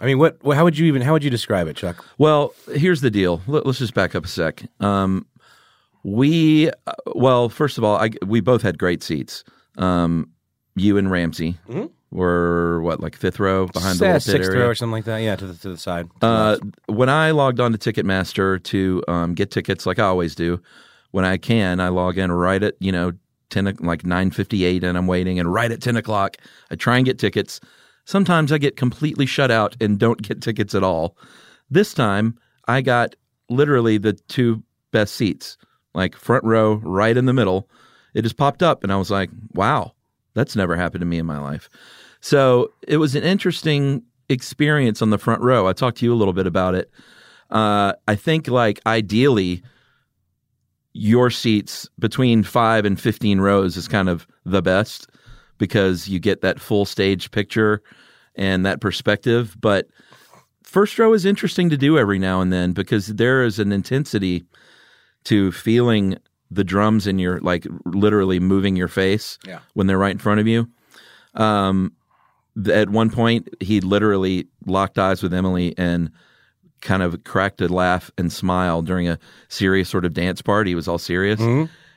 I 0.00 0.06
mean, 0.06 0.18
what? 0.18 0.38
How 0.44 0.64
would 0.64 0.78
you 0.78 0.86
even? 0.86 1.02
How 1.02 1.12
would 1.12 1.22
you 1.22 1.30
describe 1.30 1.68
it, 1.68 1.76
Chuck? 1.76 2.04
Well, 2.18 2.54
here's 2.74 3.02
the 3.02 3.10
deal. 3.10 3.40
Let, 3.46 3.66
us 3.66 3.78
just 3.78 3.94
back 3.94 4.14
up 4.14 4.24
a 4.24 4.28
sec. 4.28 4.64
Um, 4.80 5.26
we, 6.02 6.70
uh, 6.86 6.94
well, 7.14 7.48
first 7.48 7.78
of 7.78 7.84
all, 7.84 7.96
I, 7.96 8.10
we 8.26 8.40
both 8.40 8.62
had 8.62 8.78
great 8.78 9.02
seats. 9.02 9.44
Um, 9.78 10.30
you 10.74 10.96
and 10.96 11.10
Ramsey 11.10 11.58
were 12.10 12.82
what, 12.82 13.00
like 13.00 13.16
fifth 13.16 13.38
row 13.38 13.66
behind 13.66 13.98
the 13.98 14.04
little 14.04 14.14
pit 14.16 14.22
sixth 14.22 14.50
area? 14.50 14.62
row 14.62 14.70
or 14.70 14.74
something 14.74 14.92
like 14.92 15.04
that. 15.04 15.18
Yeah, 15.18 15.36
to 15.36 15.46
the 15.46 15.54
to 15.54 15.68
the 15.68 15.76
side. 15.76 16.08
Uh, 16.20 16.56
when 16.86 17.08
I 17.08 17.30
logged 17.30 17.60
on 17.60 17.72
to 17.72 17.78
Ticketmaster 17.78 18.62
to 18.64 19.04
um, 19.08 19.34
get 19.34 19.50
tickets, 19.50 19.86
like 19.86 19.98
I 19.98 20.04
always 20.04 20.34
do, 20.34 20.60
when 21.12 21.24
I 21.24 21.36
can, 21.36 21.80
I 21.80 21.88
log 21.88 22.18
in 22.18 22.32
right 22.32 22.62
at 22.62 22.74
you 22.80 22.92
know 22.92 23.12
10, 23.50 23.76
like 23.80 24.04
nine 24.04 24.30
fifty 24.30 24.64
eight, 24.64 24.82
and 24.82 24.98
I'm 24.98 25.06
waiting, 25.06 25.38
and 25.38 25.52
right 25.52 25.70
at 25.70 25.80
ten 25.80 25.96
o'clock, 25.96 26.36
I 26.70 26.74
try 26.74 26.96
and 26.96 27.06
get 27.06 27.18
tickets. 27.18 27.60
Sometimes 28.04 28.50
I 28.50 28.58
get 28.58 28.76
completely 28.76 29.26
shut 29.26 29.50
out 29.50 29.76
and 29.80 29.98
don't 29.98 30.20
get 30.20 30.42
tickets 30.42 30.74
at 30.74 30.82
all. 30.82 31.16
This 31.70 31.94
time, 31.94 32.36
I 32.66 32.80
got 32.80 33.14
literally 33.48 33.98
the 33.98 34.14
two 34.14 34.62
best 34.90 35.14
seats, 35.14 35.56
like 35.94 36.16
front 36.16 36.44
row, 36.44 36.74
right 36.82 37.16
in 37.16 37.26
the 37.26 37.32
middle. 37.32 37.68
It 38.14 38.22
just 38.22 38.36
popped 38.36 38.62
up, 38.62 38.82
and 38.82 38.92
I 38.92 38.96
was 38.96 39.10
like, 39.10 39.30
wow, 39.54 39.92
that's 40.34 40.56
never 40.56 40.76
happened 40.76 41.00
to 41.02 41.06
me 41.06 41.18
in 41.18 41.26
my 41.26 41.38
life. 41.38 41.68
So 42.20 42.72
it 42.86 42.96
was 42.98 43.14
an 43.14 43.22
interesting 43.22 44.02
experience 44.28 45.02
on 45.02 45.10
the 45.10 45.18
front 45.18 45.42
row. 45.42 45.66
I 45.66 45.72
talked 45.72 45.98
to 45.98 46.04
you 46.04 46.12
a 46.12 46.16
little 46.16 46.34
bit 46.34 46.46
about 46.46 46.74
it. 46.74 46.90
Uh, 47.50 47.92
I 48.08 48.14
think, 48.14 48.48
like, 48.48 48.80
ideally, 48.86 49.62
your 50.94 51.30
seats 51.30 51.88
between 51.98 52.42
five 52.42 52.84
and 52.84 53.00
15 53.00 53.40
rows 53.40 53.76
is 53.76 53.88
kind 53.88 54.08
of 54.08 54.26
the 54.44 54.62
best 54.62 55.08
because 55.58 56.08
you 56.08 56.18
get 56.18 56.40
that 56.42 56.60
full 56.60 56.84
stage 56.84 57.30
picture 57.30 57.82
and 58.34 58.66
that 58.66 58.80
perspective. 58.80 59.56
But 59.60 59.88
first 60.62 60.98
row 60.98 61.12
is 61.14 61.24
interesting 61.24 61.70
to 61.70 61.76
do 61.76 61.98
every 61.98 62.18
now 62.18 62.40
and 62.40 62.52
then 62.52 62.72
because 62.72 63.06
there 63.08 63.42
is 63.44 63.58
an 63.58 63.72
intensity 63.72 64.44
to 65.24 65.52
feeling 65.52 66.18
the 66.50 66.64
drums 66.64 67.06
in 67.06 67.18
your 67.18 67.40
like 67.40 67.66
literally 67.86 68.38
moving 68.40 68.76
your 68.76 68.88
face 68.88 69.38
Yeah. 69.46 69.60
when 69.74 69.86
they're 69.86 69.98
right 69.98 70.12
in 70.12 70.18
front 70.18 70.40
of 70.40 70.46
you. 70.46 70.68
Um, 71.34 71.92
at 72.70 72.90
one 72.90 73.08
point, 73.08 73.48
he 73.60 73.80
literally 73.80 74.46
locked 74.66 74.98
eyes 74.98 75.22
with 75.22 75.32
Emily 75.32 75.74
and 75.78 76.10
kind 76.82 77.02
of 77.02 77.24
cracked 77.24 77.60
a 77.60 77.68
laugh 77.68 78.10
and 78.18 78.30
smile 78.30 78.82
during 78.82 79.08
a 79.08 79.18
serious 79.48 79.88
sort 79.88 80.04
of 80.04 80.12
dance 80.12 80.42
party. 80.42 80.72
He 80.72 80.74
was 80.74 80.88
all 80.88 80.98
serious. 80.98 81.40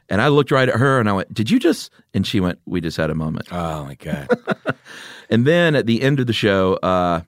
And 0.07 0.21
I 0.21 0.27
looked 0.29 0.51
right 0.51 0.69
at 0.69 0.75
her 0.75 0.99
and 0.99 1.09
I 1.09 1.13
went, 1.13 1.33
Did 1.33 1.49
you 1.49 1.59
just? 1.59 1.91
And 2.13 2.25
she 2.25 2.39
went, 2.39 2.59
We 2.65 2.79
just 2.79 2.95
had 2.95 3.09
a 3.09 3.15
moment. 3.15 3.47
Oh 3.51 3.83
my 3.85 3.95
god. 3.95 4.29
And 5.29 5.45
then 5.45 5.75
at 5.75 5.85
the 5.85 6.01
end 6.01 6.19
of 6.19 6.27
the 6.27 6.33
show, 6.33 6.75
uh, 6.75 7.21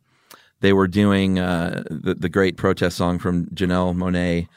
they 0.59 0.73
were 0.73 0.87
doing 0.87 1.39
uh, 1.39 1.83
the, 1.89 2.15
the 2.15 2.29
great 2.29 2.57
protest 2.57 2.97
song 2.97 3.19
from 3.19 3.47
Janelle 3.47 3.95
Monáe, 3.95 4.47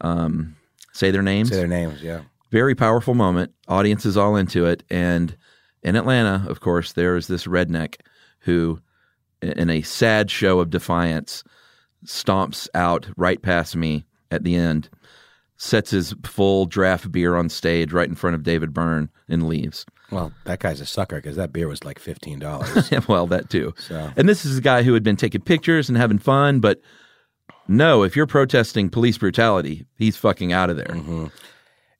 um, 0.00 0.56
Say 0.92 1.10
Their 1.10 1.22
Names. 1.22 1.50
Say 1.50 1.56
their 1.56 1.66
names. 1.66 2.02
Yeah. 2.02 2.22
Very 2.50 2.74
powerful 2.74 3.14
moment. 3.14 3.52
Audience 3.68 4.06
is 4.06 4.16
all 4.16 4.36
into 4.36 4.66
it. 4.66 4.82
And 4.90 5.36
in 5.82 5.96
Atlanta, 5.96 6.44
of 6.48 6.60
course, 6.60 6.92
there 6.92 7.16
is 7.16 7.26
this 7.26 7.46
redneck 7.46 7.96
who, 8.40 8.80
in 9.42 9.70
a 9.70 9.82
sad 9.82 10.30
show 10.30 10.58
of 10.60 10.70
defiance, 10.70 11.44
stomps 12.08 12.68
out 12.74 13.06
right 13.16 13.40
past 13.42 13.76
me 13.76 14.06
at 14.30 14.42
the 14.42 14.56
end, 14.56 14.88
sets 15.56 15.90
his 15.90 16.14
full 16.24 16.66
draft 16.66 17.12
beer 17.12 17.36
on 17.36 17.48
stage 17.48 17.92
right 17.92 18.08
in 18.08 18.14
front 18.14 18.34
of 18.34 18.42
David 18.42 18.72
Byrne, 18.72 19.10
and 19.28 19.46
leaves. 19.48 19.84
Well, 20.10 20.32
that 20.44 20.58
guy's 20.60 20.80
a 20.80 20.86
sucker 20.86 21.16
because 21.16 21.36
that 21.36 21.52
beer 21.52 21.68
was 21.68 21.84
like 21.84 21.98
fifteen 21.98 22.38
dollars. 22.38 22.90
well, 23.08 23.26
that 23.26 23.50
too. 23.50 23.74
So- 23.76 24.10
And 24.16 24.28
this 24.28 24.44
is 24.46 24.56
a 24.58 24.62
guy 24.62 24.82
who 24.82 24.94
had 24.94 25.02
been 25.02 25.16
taking 25.16 25.42
pictures 25.42 25.88
and 25.88 25.98
having 25.98 26.18
fun, 26.18 26.60
but 26.60 26.80
no, 27.68 28.02
if 28.02 28.16
you're 28.16 28.26
protesting 28.26 28.88
police 28.88 29.18
brutality, 29.18 29.84
he's 29.96 30.16
fucking 30.16 30.52
out 30.52 30.70
of 30.70 30.76
there. 30.76 30.86
Mm-hmm. 30.86 31.26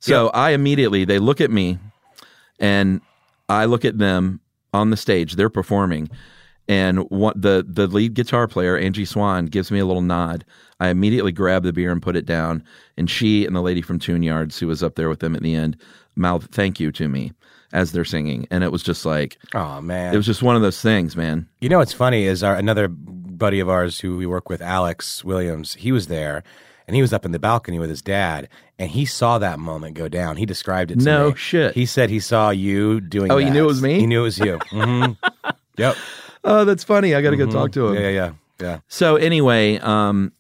So 0.01 0.29
I 0.29 0.51
immediately, 0.51 1.05
they 1.05 1.19
look 1.19 1.41
at 1.43 1.51
me 1.51 1.79
and 2.59 3.03
I 3.51 3.67
look 3.67 3.85
at 3.85 3.99
them 3.99 4.41
on 4.73 4.89
the 4.89 4.97
stage. 4.97 5.35
They're 5.35 5.51
performing. 5.51 6.09
And 6.69 7.01
what 7.11 7.41
the, 7.41 7.65
the 7.67 7.87
lead 7.87 8.15
guitar 8.15 8.47
player, 8.47 8.77
Angie 8.77 9.07
Swan, 9.07 9.47
gives 9.47 9.71
me 9.71 9.79
a 9.79 9.87
little 9.87 10.03
nod. 10.03 10.45
I 10.81 10.89
immediately 10.89 11.33
grab 11.33 11.63
the 11.63 11.73
beer 11.73 11.91
and 11.91 12.03
put 12.03 12.15
it 12.15 12.27
down. 12.27 12.63
And 12.99 13.09
she 13.11 13.47
and 13.47 13.57
the 13.57 13.63
lady 13.63 13.81
from 13.81 13.99
Tune 13.99 14.23
Yards, 14.23 14.59
who 14.59 14.67
was 14.67 14.83
up 14.83 14.95
there 14.95 15.09
with 15.09 15.21
them 15.21 15.35
at 15.35 15.43
the 15.43 15.55
end, 15.55 15.77
mouth 16.15 16.49
thank 16.53 16.79
you 16.79 16.93
to 16.93 17.09
me 17.09 17.33
as 17.73 17.93
they're 17.93 18.05
singing. 18.05 18.47
And 18.51 18.63
it 18.65 18.71
was 18.73 18.83
just 18.83 19.07
like, 19.07 19.39
oh 19.55 19.81
man. 19.81 20.13
it 20.13 20.17
was 20.17 20.27
just 20.27 20.43
one 20.43 20.57
of 20.57 20.63
those 20.63 20.81
things, 20.81 21.17
man. 21.17 21.49
You 21.61 21.69
know 21.69 21.79
what's 21.79 21.93
funny 21.93 22.25
is 22.25 22.43
our 22.43 22.55
another 22.55 22.89
buddy 22.89 23.61
of 23.61 23.69
ours 23.69 24.01
who 24.01 24.17
we 24.17 24.27
work 24.27 24.49
with, 24.49 24.61
Alex 24.61 25.25
Williams. 25.25 25.75
He 25.75 25.91
was 25.93 26.07
there, 26.09 26.43
and 26.87 26.95
he 26.97 27.03
was 27.03 27.13
up 27.13 27.25
in 27.25 27.33
the 27.33 27.39
balcony 27.39 27.79
with 27.79 27.91
his 27.91 28.03
dad, 28.03 28.49
and 28.79 28.91
he 28.91 29.05
saw 29.05 29.39
that 29.39 29.59
moment 29.59 29.95
go 29.97 30.09
down. 30.09 30.37
He 30.37 30.47
described 30.47 30.91
it. 30.91 30.99
To 31.01 31.05
No 31.05 31.31
me. 31.31 31.37
shit. 31.37 31.75
He 31.75 31.87
said 31.87 32.11
he 32.11 32.21
saw 32.21 32.51
you 32.51 33.01
doing. 33.01 33.31
Oh, 33.31 33.37
he 33.39 33.49
knew 33.51 33.65
it 33.65 33.69
was 33.69 33.83
me? 33.83 34.01
He 34.01 34.07
knew 34.07 34.21
it 34.21 34.25
was 34.25 34.39
you. 34.39 34.59
hmm 34.71 35.13
Yep. 35.77 35.97
Oh, 36.45 36.65
that's 36.65 36.85
funny. 36.85 37.15
I 37.15 37.23
got 37.23 37.31
to 37.31 37.37
go 37.37 37.47
talk 37.47 37.73
to 37.73 37.89
him. 37.89 37.95
Yeah, 37.95 38.01
yeah, 38.01 38.09
yeah, 38.11 38.33
yeah. 38.61 38.79
So 38.89 39.17
anyway, 39.17 39.79
um, 39.79 40.33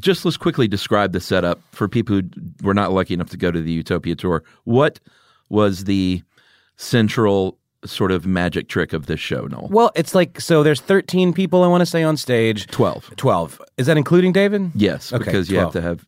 just 0.00 0.24
let's 0.24 0.36
quickly 0.36 0.68
describe 0.68 1.12
the 1.12 1.20
setup 1.20 1.60
for 1.72 1.88
people 1.88 2.16
who 2.16 2.22
were 2.62 2.74
not 2.74 2.92
lucky 2.92 3.14
enough 3.14 3.30
to 3.30 3.36
go 3.36 3.50
to 3.50 3.60
the 3.60 3.72
Utopia 3.72 4.14
tour. 4.14 4.42
What 4.64 5.00
was 5.48 5.84
the 5.84 6.22
central 6.76 7.58
sort 7.84 8.12
of 8.12 8.26
magic 8.26 8.68
trick 8.68 8.92
of 8.92 9.06
this 9.06 9.20
show, 9.20 9.46
Noel? 9.46 9.68
Well, 9.70 9.90
it's 9.94 10.14
like 10.14 10.40
so. 10.40 10.62
There's 10.62 10.80
13 10.80 11.32
people 11.32 11.62
I 11.62 11.66
want 11.66 11.80
to 11.82 11.86
say 11.86 12.02
on 12.02 12.16
stage. 12.16 12.66
12. 12.68 13.12
12. 13.16 13.60
Is 13.78 13.86
that 13.86 13.96
including 13.96 14.32
David? 14.32 14.70
Yes, 14.74 15.12
Okay, 15.12 15.24
because 15.24 15.50
you 15.50 15.56
have 15.58 15.72
12. 15.72 15.74
to 15.74 15.82
have 15.82 16.06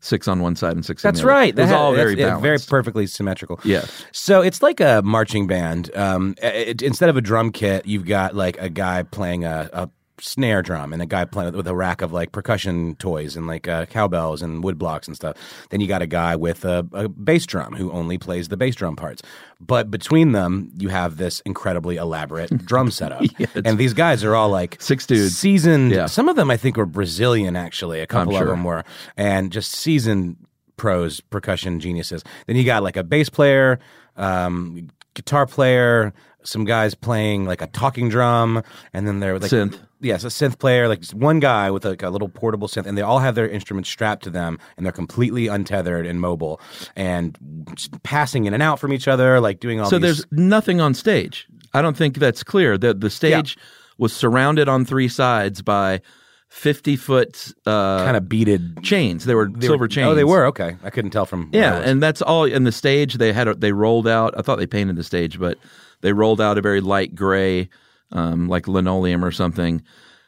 six 0.00 0.26
on 0.26 0.40
one 0.40 0.56
side 0.56 0.72
and 0.72 0.84
six 0.84 1.04
on 1.04 1.08
That's 1.08 1.20
the 1.20 1.26
other. 1.26 1.32
right. 1.34 1.54
That's 1.54 1.72
all 1.72 1.94
very 1.94 2.16
balanced. 2.16 2.42
very 2.42 2.58
perfectly 2.58 3.06
symmetrical. 3.06 3.60
Yeah. 3.64 3.84
So 4.12 4.40
it's 4.40 4.62
like 4.62 4.80
a 4.80 5.02
marching 5.04 5.46
band. 5.46 5.94
Um, 5.94 6.34
it, 6.42 6.82
instead 6.82 7.08
of 7.08 7.16
a 7.16 7.20
drum 7.20 7.52
kit, 7.52 7.86
you've 7.86 8.06
got 8.06 8.34
like 8.34 8.58
a 8.60 8.68
guy 8.68 9.02
playing 9.02 9.44
a, 9.44 9.68
a 9.72 9.90
snare 10.20 10.62
drum 10.62 10.92
and 10.92 11.02
a 11.02 11.06
guy 11.06 11.24
playing 11.24 11.54
with 11.54 11.66
a 11.66 11.74
rack 11.74 12.02
of 12.02 12.12
like 12.12 12.32
percussion 12.32 12.94
toys 12.96 13.36
and 13.36 13.46
like 13.46 13.66
uh, 13.68 13.86
cowbells 13.86 14.42
and 14.42 14.62
wood 14.62 14.78
blocks 14.78 15.06
and 15.06 15.16
stuff. 15.16 15.36
Then 15.70 15.80
you 15.80 15.86
got 15.86 16.02
a 16.02 16.06
guy 16.06 16.36
with 16.36 16.64
a, 16.64 16.86
a 16.92 17.08
bass 17.08 17.46
drum 17.46 17.74
who 17.74 17.90
only 17.92 18.18
plays 18.18 18.48
the 18.48 18.56
bass 18.56 18.74
drum 18.74 18.96
parts. 18.96 19.22
But 19.60 19.90
between 19.90 20.32
them, 20.32 20.70
you 20.78 20.88
have 20.88 21.16
this 21.16 21.40
incredibly 21.40 21.96
elaborate 21.96 22.50
drum 22.66 22.90
setup. 22.90 23.22
and 23.54 23.78
these 23.78 23.94
guys 23.94 24.24
are 24.24 24.34
all 24.34 24.48
like 24.48 24.76
Six 24.80 25.06
dudes. 25.06 25.36
seasoned. 25.36 25.92
Yeah. 25.92 26.06
Some 26.06 26.28
of 26.28 26.36
them 26.36 26.50
I 26.50 26.56
think 26.56 26.76
were 26.76 26.86
Brazilian 26.86 27.56
actually. 27.56 28.00
A 28.00 28.06
couple 28.06 28.32
sure. 28.32 28.42
of 28.42 28.48
them 28.48 28.64
were, 28.64 28.84
and 29.16 29.52
just 29.52 29.72
seasoned 29.72 30.36
pros, 30.76 31.20
percussion 31.20 31.78
geniuses. 31.80 32.24
Then 32.46 32.56
you 32.56 32.64
got 32.64 32.82
like 32.82 32.96
a 32.96 33.04
bass 33.04 33.28
player, 33.28 33.78
um, 34.16 34.88
guitar 35.14 35.46
player, 35.46 36.12
some 36.42 36.64
guys 36.64 36.94
playing 36.94 37.44
like 37.44 37.62
a 37.62 37.66
talking 37.68 38.08
drum, 38.08 38.62
and 38.92 39.06
then 39.06 39.20
they're 39.20 39.38
like 39.38 39.50
Synth. 39.50 39.78
Yes, 40.02 40.24
a 40.24 40.28
synth 40.28 40.58
player, 40.58 40.88
like 40.88 41.00
just 41.00 41.12
one 41.12 41.40
guy 41.40 41.70
with 41.70 41.84
like 41.84 42.02
a 42.02 42.08
little 42.08 42.30
portable 42.30 42.68
synth, 42.68 42.86
and 42.86 42.96
they 42.96 43.02
all 43.02 43.18
have 43.18 43.34
their 43.34 43.48
instruments 43.48 43.90
strapped 43.90 44.24
to 44.24 44.30
them, 44.30 44.58
and 44.76 44.86
they're 44.86 44.92
completely 44.92 45.46
untethered 45.46 46.06
and 46.06 46.20
mobile, 46.20 46.58
and 46.96 47.36
just 47.74 48.02
passing 48.02 48.46
in 48.46 48.54
and 48.54 48.62
out 48.62 48.78
from 48.78 48.94
each 48.94 49.06
other, 49.06 49.40
like 49.40 49.60
doing 49.60 49.78
all. 49.78 49.90
So 49.90 49.98
these, 49.98 50.18
there's 50.18 50.26
nothing 50.32 50.80
on 50.80 50.94
stage. 50.94 51.46
I 51.74 51.82
don't 51.82 51.96
think 51.96 52.16
that's 52.16 52.42
clear. 52.42 52.78
The 52.78 52.94
the 52.94 53.10
stage 53.10 53.58
was 53.98 54.12
surrounded 54.14 54.68
on 54.68 54.86
three 54.86 55.08
sides 55.08 55.60
by 55.60 56.00
fifty 56.48 56.96
foot 56.96 57.52
uh, 57.66 58.04
kind 58.04 58.16
of 58.16 58.28
beaded 58.28 58.82
chains. 58.82 59.26
They 59.26 59.34
were 59.34 59.50
they 59.54 59.66
silver 59.66 59.84
were, 59.84 59.88
chains. 59.88 60.08
Oh, 60.08 60.14
they 60.14 60.24
were 60.24 60.46
okay. 60.46 60.76
I 60.82 60.90
couldn't 60.90 61.10
tell 61.10 61.26
from 61.26 61.50
Yeah, 61.52 61.76
and 61.76 62.02
that's 62.02 62.22
all. 62.22 62.44
And 62.44 62.66
the 62.66 62.72
stage 62.72 63.14
they 63.14 63.32
had 63.32 63.48
a, 63.48 63.54
they 63.54 63.72
rolled 63.72 64.08
out. 64.08 64.34
I 64.36 64.42
thought 64.42 64.56
they 64.56 64.66
painted 64.66 64.96
the 64.96 65.04
stage, 65.04 65.38
but 65.38 65.58
they 66.02 66.12
rolled 66.12 66.40
out 66.40 66.58
a 66.58 66.62
very 66.62 66.80
light 66.80 67.14
gray, 67.14 67.68
um, 68.12 68.48
like 68.48 68.68
linoleum 68.68 69.24
or 69.24 69.30
something. 69.30 69.82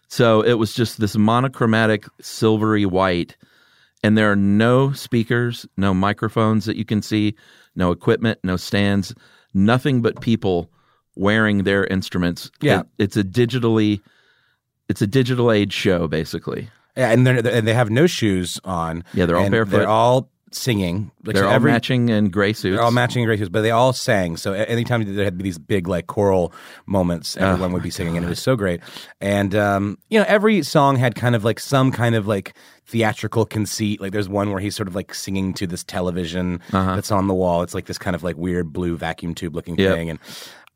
So 0.09 0.43
it 0.43 0.55
was 0.55 0.75
just 0.75 1.01
this 1.01 1.17
monochromatic 1.17 2.05
silvery 2.21 2.85
white, 2.87 3.37
and 4.05 4.17
there 4.19 4.31
are 4.31 4.37
no 4.37 4.93
speakers, 4.93 5.65
no 5.77 5.95
microphones 5.95 6.65
that 6.67 6.77
you 6.77 6.85
can 6.85 7.01
see, 7.03 7.35
no 7.75 7.91
equipment, 7.93 8.39
no 8.45 8.57
stands, 8.57 9.15
nothing 9.55 10.03
but 10.03 10.21
people 10.21 10.71
wearing 11.17 11.65
their 11.65 11.85
instruments. 11.87 12.51
Yeah. 12.61 12.81
It- 12.81 12.87
it's 12.99 13.17
a 13.17 13.25
digitally, 13.25 14.01
it's 14.89 15.01
a 15.03 15.07
digital 15.07 15.51
age 15.51 15.73
show 15.73 16.09
basically. 16.09 16.69
Yeah, 16.97 17.11
and 17.11 17.27
and 17.27 17.67
they 17.67 17.73
have 17.73 17.89
no 17.89 18.07
shoes 18.07 18.61
on. 18.65 19.05
Yeah, 19.15 19.25
they're 19.25 19.39
all 19.39 19.49
barefoot. 19.49 19.79
They're 19.79 19.89
all 19.89 20.29
singing. 20.55 21.11
Like, 21.25 21.35
They're 21.35 21.45
so 21.45 21.49
all 21.49 21.55
every, 21.55 21.71
matching 21.71 22.09
in 22.09 22.31
gray 22.31 22.53
suits. 22.53 22.75
They're 22.75 22.83
all 22.83 22.91
matching 22.91 23.23
in 23.23 23.27
gray 23.27 23.37
suits, 23.37 23.49
but 23.49 23.63
they 23.63 23.71
all 23.71 23.93
sang. 23.93 24.37
So 24.37 24.53
anytime 24.53 25.15
there 25.15 25.25
had 25.25 25.39
these 25.39 25.59
big 25.59 25.89
like 25.89 26.07
choral 26.07 26.53
moments, 26.87 27.37
everyone 27.37 27.73
would 27.73 27.83
be 27.83 27.91
singing, 27.91 28.17
and 28.17 28.25
it 28.27 28.29
was 28.29 28.39
so 28.41 28.57
great. 28.57 28.81
And 29.21 29.55
um, 29.55 29.99
you 30.11 30.19
know, 30.19 30.25
every 30.29 30.63
song 30.63 30.97
had 30.97 31.15
kind 31.15 31.35
of 31.35 31.45
like 31.45 31.61
some 31.61 31.93
kind 31.93 32.15
of 32.15 32.27
like 32.27 32.55
theatrical 32.87 33.47
conceit. 33.47 34.01
Like 34.01 34.13
there's 34.13 34.29
one 34.29 34.51
where 34.51 34.61
he's 34.61 34.75
sort 34.77 34.89
of 34.89 34.95
like 34.95 35.15
singing 35.15 35.55
to 35.55 35.67
this 35.67 35.85
television 35.85 36.61
that's 36.71 37.11
on 37.11 37.29
the 37.29 37.35
wall. 37.35 37.63
It's 37.63 37.75
like 37.75 37.87
this 37.87 37.99
kind 37.99 38.15
of 38.17 38.23
like 38.23 38.37
weird 38.37 38.73
blue 38.73 38.97
vacuum 38.97 39.35
tube 39.35 39.55
looking 39.55 39.79
Yep. 39.79 39.95
thing, 39.95 40.11
and 40.11 40.19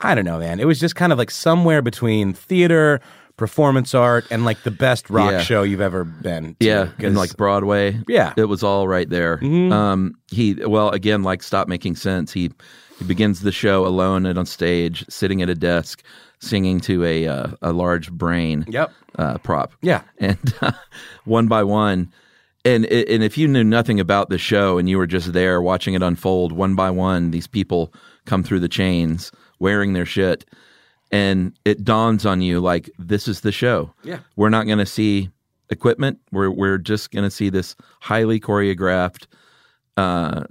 I 0.00 0.14
don't 0.14 0.24
know, 0.24 0.38
man. 0.38 0.60
It 0.60 0.66
was 0.66 0.78
just 0.78 0.94
kind 0.96 1.12
of 1.12 1.18
like 1.18 1.30
somewhere 1.30 1.82
between 1.82 2.32
theater. 2.34 3.00
Performance 3.36 3.94
art 3.94 4.24
and 4.30 4.44
like 4.46 4.62
the 4.62 4.70
best 4.70 5.10
rock 5.10 5.30
Yeah. 5.32 5.42
show 5.42 5.62
you've 5.62 5.80
ever 5.82 6.04
been. 6.04 6.54
To, 6.58 6.66
Yeah, 6.66 6.88
and 6.98 7.14
like 7.16 7.36
Broadway. 7.36 8.00
Yeah. 8.08 8.32
it 8.36 8.46
was 8.46 8.62
all 8.62 8.88
right 8.88 9.08
there. 9.08 9.38
Um, 9.44 10.14
he 10.30 10.54
well 10.54 10.88
again, 10.90 11.22
like 11.22 11.42
stop 11.42 11.68
making 11.68 11.96
sense. 11.96 12.32
He 12.32 12.50
he 12.98 13.04
begins 13.04 13.40
the 13.42 13.52
show 13.52 13.84
alone 13.86 14.24
and 14.24 14.38
on 14.38 14.46
stage, 14.46 15.04
sitting 15.10 15.42
at 15.42 15.50
a 15.50 15.54
desk, 15.54 16.02
singing 16.38 16.80
to 16.80 17.04
a 17.04 17.26
uh, 17.28 17.48
a 17.60 17.72
large 17.72 18.10
brain. 18.10 18.64
Yep. 18.68 18.90
uh, 19.18 19.38
prop. 19.38 19.72
Yeah. 19.82 20.00
and 20.18 20.38
uh, 20.62 20.72
one 21.24 21.46
by 21.46 21.62
one. 21.62 22.10
And 22.64 22.86
and 22.86 23.22
if 23.22 23.36
you 23.38 23.46
knew 23.48 23.62
nothing 23.64 24.00
about 24.00 24.30
the 24.30 24.38
show 24.38 24.78
and 24.78 24.88
you 24.88 24.96
were 24.98 25.06
just 25.06 25.32
there 25.34 25.60
watching 25.60 25.92
it 25.94 26.02
unfold, 26.02 26.52
one 26.52 26.74
by 26.74 26.90
one, 26.90 27.30
these 27.32 27.46
people 27.46 27.92
come 28.24 28.42
through 28.42 28.60
the 28.60 28.68
chains 28.68 29.30
wearing 29.58 29.92
their 29.92 30.06
shit, 30.06 30.44
and 31.10 31.52
it 31.64 31.84
dawns 31.84 32.26
on 32.26 32.40
you 32.40 32.60
like 32.60 32.90
this 32.98 33.28
is 33.28 33.40
the 33.42 33.52
show. 33.52 33.92
Yeah. 34.02 34.18
we're 34.36 34.48
not 34.50 34.66
going 34.66 34.78
to 34.78 34.86
see 34.86 35.30
equipment. 35.70 36.18
We're 36.32 36.50
we're 36.50 36.78
just 36.78 37.10
going 37.10 37.24
to 37.24 37.30
see 37.30 37.48
this 37.50 37.76
highly 38.00 38.40
choreographed 38.40 39.26
uh, 39.96 40.44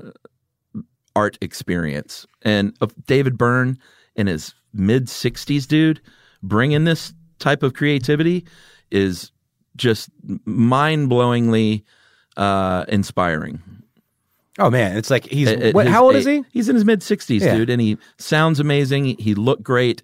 art 1.16 1.38
experience. 1.42 2.26
And 2.42 2.76
of 2.82 2.94
David 3.06 3.38
Byrne 3.38 3.78
in 4.16 4.28
his 4.28 4.54
mid 4.74 5.06
60s, 5.08 5.68
dude, 5.68 6.02
bringing 6.44 6.84
this 6.84 7.14
type 7.40 7.64
of 7.64 7.74
creativity 7.74 8.46
is 8.92 9.32
just 9.76 10.10
mind 10.46 11.10
blowingly 11.10 11.84
uh, 12.38 12.86
inspiring. 12.88 13.62
Oh 14.58 14.70
man, 14.70 14.96
it's 14.96 15.10
like 15.10 15.26
he's 15.26 15.50
At- 15.50 15.62
at 15.62 15.76
what, 15.76 15.86
his 15.86 15.94
how 15.94 16.06
old 16.06 16.16
is 16.16 16.26
he? 16.26 16.44
He's 16.52 16.70
in 16.70 16.76
his 16.76 16.86
mid 16.86 17.02
60s, 17.02 17.42
Yeah. 17.42 17.58
dude, 17.58 17.70
and 17.70 17.82
he 17.82 17.98
sounds 18.18 18.60
amazing. 18.60 19.18
He 19.20 19.36
looked 19.36 19.64
great, 19.64 20.02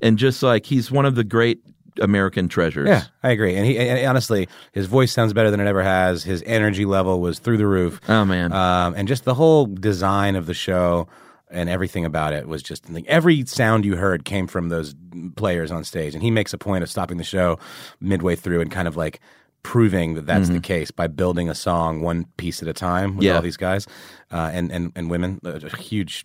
and 0.00 0.18
just 0.18 0.42
like 0.42 0.66
he's 0.66 0.90
one 0.90 1.04
of 1.06 1.14
the 1.14 1.24
great 1.24 1.60
American 2.00 2.48
treasures. 2.48 2.88
Yeah, 2.88 3.02
I 3.22 3.30
agree. 3.30 3.56
And 3.56 3.66
he 3.66 3.76
and 3.78 4.06
honestly, 4.06 4.48
his 4.72 4.86
voice 4.86 5.12
sounds 5.12 5.32
better 5.32 5.50
than 5.50 5.60
it 5.60 5.66
ever 5.66 5.82
has. 5.82 6.22
His 6.24 6.42
energy 6.46 6.84
level 6.84 7.20
was 7.20 7.38
through 7.40 7.56
the 7.58 7.66
roof. 7.66 8.00
Oh 8.08 8.24
man. 8.24 8.52
Um, 8.52 8.94
and 8.96 9.08
just 9.08 9.24
the 9.24 9.34
whole 9.34 9.66
design 9.66 10.36
of 10.36 10.46
the 10.46 10.54
show 10.54 11.08
and 11.50 11.68
everything 11.68 12.04
about 12.04 12.34
it 12.34 12.46
was 12.46 12.62
just 12.62 12.88
like 12.90 13.06
every 13.06 13.44
sound 13.46 13.84
you 13.84 13.96
heard 13.96 14.24
came 14.24 14.46
from 14.46 14.68
those 14.68 14.94
players 15.36 15.70
on 15.72 15.82
stage. 15.82 16.14
And 16.14 16.22
he 16.22 16.30
makes 16.30 16.52
a 16.52 16.58
point 16.58 16.82
of 16.84 16.90
stopping 16.90 17.16
the 17.16 17.24
show 17.24 17.58
midway 18.00 18.36
through 18.36 18.60
and 18.60 18.70
kind 18.70 18.86
of 18.86 18.96
like 18.96 19.18
proving 19.64 20.14
that 20.14 20.24
that's 20.26 20.48
the 20.50 20.60
case 20.60 20.90
by 20.92 21.06
building 21.08 21.48
a 21.48 21.54
song 21.54 22.00
one 22.00 22.26
piece 22.36 22.62
at 22.62 22.68
a 22.68 22.72
time 22.72 23.16
with 23.16 23.24
Mm-hmm. 23.24 23.26
Yeah. 23.26 23.36
all 23.36 23.42
these 23.42 23.56
guys 23.56 23.86
uh, 24.30 24.50
and 24.52 24.70
and 24.70 24.92
and 24.94 25.10
women. 25.10 25.40
A 25.44 25.76
huge. 25.76 26.22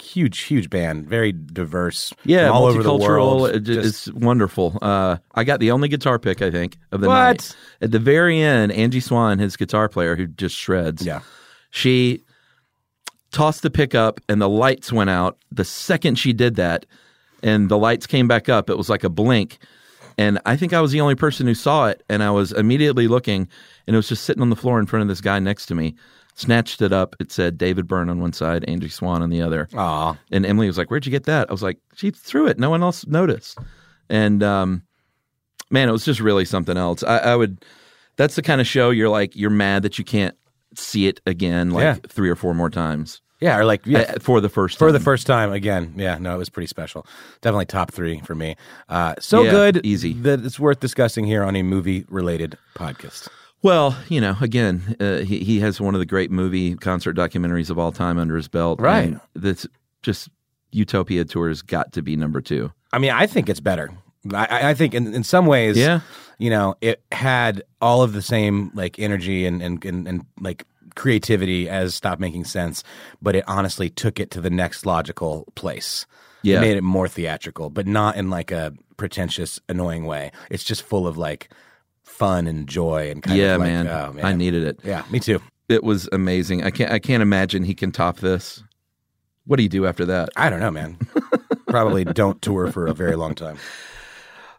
Huge, 0.00 0.40
huge 0.42 0.70
band, 0.70 1.08
very 1.08 1.32
diverse. 1.32 2.12
Yeah, 2.24 2.48
all 2.50 2.66
over 2.66 2.82
the 2.82 2.94
world. 2.94 3.50
it- 3.50 3.60
Just- 3.64 4.08
it's 4.08 4.12
wonderful. 4.16 4.78
Uh, 4.80 5.16
I 5.34 5.42
got 5.44 5.58
the 5.60 5.70
only 5.72 5.88
guitar 5.88 6.18
pick 6.18 6.40
I 6.40 6.50
think 6.50 6.76
of 6.92 7.00
the 7.00 7.08
What? 7.08 7.14
night. 7.14 7.56
At 7.80 7.90
the 7.90 7.98
very 7.98 8.40
end, 8.40 8.70
Angie 8.72 9.00
Swan, 9.00 9.38
his 9.40 9.56
guitar 9.56 9.88
player, 9.88 10.14
who 10.16 10.26
just 10.26 10.54
shreds. 10.56 11.04
Yeah. 11.04 11.20
she 11.70 12.22
tossed 13.30 13.60
the 13.62 13.70
pick 13.70 13.94
up, 13.94 14.20
and 14.28 14.40
the 14.40 14.48
lights 14.48 14.90
went 14.92 15.10
out. 15.10 15.36
The 15.52 15.64
second 15.64 16.18
she 16.18 16.32
did 16.32 16.54
that, 16.56 16.86
and 17.42 17.68
the 17.68 17.76
lights 17.76 18.06
came 18.06 18.26
back 18.26 18.48
up, 18.48 18.70
it 18.70 18.78
was 18.78 18.88
like 18.88 19.04
a 19.04 19.10
blink. 19.10 19.58
And 20.16 20.38
I 20.46 20.56
think 20.56 20.72
I 20.72 20.80
was 20.80 20.92
the 20.92 21.00
only 21.02 21.14
person 21.14 21.46
who 21.46 21.54
saw 21.54 21.86
it, 21.88 22.02
and 22.08 22.22
I 22.22 22.30
was 22.30 22.52
immediately 22.52 23.06
looking, 23.06 23.46
and 23.86 23.94
it 23.94 23.96
was 23.98 24.08
just 24.08 24.24
sitting 24.24 24.42
on 24.42 24.48
the 24.50 24.56
floor 24.56 24.80
in 24.80 24.86
front 24.86 25.02
of 25.02 25.08
this 25.08 25.20
guy 25.20 25.38
next 25.40 25.66
to 25.66 25.74
me. 25.74 25.94
Snatched 26.38 26.80
it 26.82 26.92
up. 26.92 27.16
It 27.18 27.32
said 27.32 27.58
David 27.58 27.88
Byrne 27.88 28.08
on 28.08 28.20
one 28.20 28.32
side, 28.32 28.64
Angie 28.68 28.88
Swan 28.88 29.22
on 29.22 29.30
the 29.30 29.42
other. 29.42 29.68
Aw. 29.74 30.16
And 30.30 30.46
Emily 30.46 30.68
was 30.68 30.78
like, 30.78 30.88
"Where'd 30.90 31.04
you 31.04 31.10
get 31.10 31.24
that?" 31.24 31.48
I 31.50 31.52
was 31.52 31.62
like, 31.64 31.78
"She 31.96 32.10
threw 32.12 32.46
it. 32.46 32.58
No 32.60 32.70
one 32.70 32.82
else 32.82 33.06
noticed." 33.08 33.58
And 34.08 34.42
um, 34.42 34.82
man, 35.70 35.88
it 35.88 35.92
was 35.92 36.04
just 36.04 36.20
really 36.20 36.44
something 36.44 36.76
else. 36.76 37.02
I, 37.02 37.18
I 37.18 37.36
would. 37.36 37.64
That's 38.16 38.36
the 38.36 38.42
kind 38.42 38.60
of 38.60 38.66
show 38.68 38.90
you're 38.90 39.08
like, 39.08 39.34
you're 39.36 39.50
mad 39.50 39.82
that 39.82 39.98
you 39.98 40.04
can't 40.04 40.36
see 40.76 41.08
it 41.08 41.20
again, 41.26 41.70
like 41.70 41.82
Yeah. 41.82 41.94
three 42.08 42.30
or 42.30 42.36
four 42.36 42.54
more 42.54 42.70
times 42.70 43.20
yeah, 43.40 43.56
or 43.56 43.64
like 43.64 43.86
yeah, 43.86 44.00
uh, 44.00 44.18
for 44.20 44.40
the 44.40 44.48
first 44.48 44.78
for 44.78 44.88
time. 44.88 44.92
the 44.92 45.00
first 45.00 45.26
time 45.26 45.52
again. 45.52 45.94
Yeah, 45.96 46.18
no, 46.18 46.34
it 46.34 46.38
was 46.38 46.50
pretty 46.50 46.66
special. 46.66 47.06
Definitely 47.40 47.66
top 47.66 47.92
three 47.92 48.20
for 48.20 48.34
me. 48.34 48.56
Uh, 48.88 49.14
so 49.20 49.42
Yeah, 49.44 49.50
good, 49.50 49.80
easy. 49.86 50.12
that 50.14 50.44
it's 50.44 50.58
worth 50.58 50.80
discussing 50.80 51.24
here 51.24 51.44
on 51.44 51.54
a 51.56 51.62
movie 51.62 52.04
related 52.08 52.58
podcast. 52.76 53.28
Well, 53.62 53.96
you 54.08 54.20
know, 54.20 54.36
again, 54.40 54.96
uh, 55.00 55.18
he 55.18 55.40
he 55.40 55.60
has 55.60 55.80
one 55.80 55.94
of 55.94 55.98
the 55.98 56.06
great 56.06 56.30
movie 56.30 56.76
concert 56.76 57.16
documentaries 57.16 57.70
of 57.70 57.78
all 57.78 57.90
time 57.92 58.18
under 58.18 58.36
his 58.36 58.48
belt. 58.48 58.80
Right. 58.80 59.08
and 59.08 59.20
That's 59.34 59.66
just 60.02 60.28
Utopia 60.70 61.24
tours 61.24 61.62
got 61.62 61.92
to 61.94 62.02
be 62.02 62.14
number 62.16 62.40
two. 62.40 62.70
I 62.92 62.98
mean, 62.98 63.10
I 63.10 63.26
think 63.26 63.48
it's 63.48 63.60
better. 63.60 63.90
I- 64.32 64.46
I, 64.46 64.70
I 64.70 64.74
think 64.74 64.94
in, 64.94 65.12
in 65.14 65.24
some 65.24 65.46
ways, 65.46 65.76
Yeah. 65.76 66.00
you 66.38 66.50
know, 66.50 66.76
it 66.80 67.02
had 67.12 67.62
all 67.80 68.02
of 68.02 68.12
the 68.12 68.22
same 68.22 68.70
like 68.74 68.98
energy 68.98 69.44
and 69.46 69.60
and, 69.62 69.84
and, 69.84 70.06
and 70.06 70.26
like 70.40 70.64
creativity 70.94 71.68
as 71.68 71.94
Stop 71.94 72.18
Making 72.20 72.44
Sense, 72.44 72.82
but 73.22 73.34
it 73.36 73.44
honestly 73.48 73.88
took 73.90 74.18
it 74.20 74.30
to 74.32 74.40
the 74.40 74.50
next 74.50 74.84
logical 74.86 75.46
place. 75.54 76.06
Yeah. 76.42 76.58
It 76.58 76.60
made 76.60 76.76
it 76.76 76.82
more 76.84 77.08
theatrical, 77.08 77.70
but 77.70 77.86
not 77.86 78.16
in 78.16 78.30
like 78.30 78.50
a 78.52 78.72
pretentious, 78.96 79.60
annoying 79.68 80.04
way. 80.06 80.30
It's 80.50 80.64
just 80.64 80.82
full 80.82 81.06
of 81.06 81.16
like 81.18 81.50
fun 82.08 82.46
and 82.46 82.68
joy 82.68 83.10
and 83.10 83.22
kind 83.22 83.38
yeah, 83.38 83.54
of 83.54 83.60
like, 83.60 83.68
man. 83.68 83.86
oh, 83.86 84.12
man. 84.12 84.24
I 84.24 84.32
needed 84.32 84.64
it. 84.64 84.80
Yeah, 84.84 85.04
me 85.10 85.20
too. 85.20 85.40
It 85.68 85.84
was 85.84 86.08
amazing. 86.12 86.64
I 86.64 86.70
can't. 86.70 86.90
I 86.90 86.98
can't 86.98 87.22
imagine 87.22 87.64
he 87.64 87.74
can 87.74 87.92
top 87.92 88.18
this. 88.18 88.62
What 89.44 89.56
do 89.56 89.62
you 89.62 89.68
do 89.68 89.86
after 89.86 90.04
that? 90.06 90.30
I 90.36 90.50
don't 90.50 90.60
know, 90.60 90.70
man. 90.70 90.98
Probably 91.68 92.04
don't 92.04 92.40
tour 92.42 92.70
for 92.70 92.86
a 92.86 92.94
very 92.94 93.16
long 93.16 93.34
time. 93.34 93.58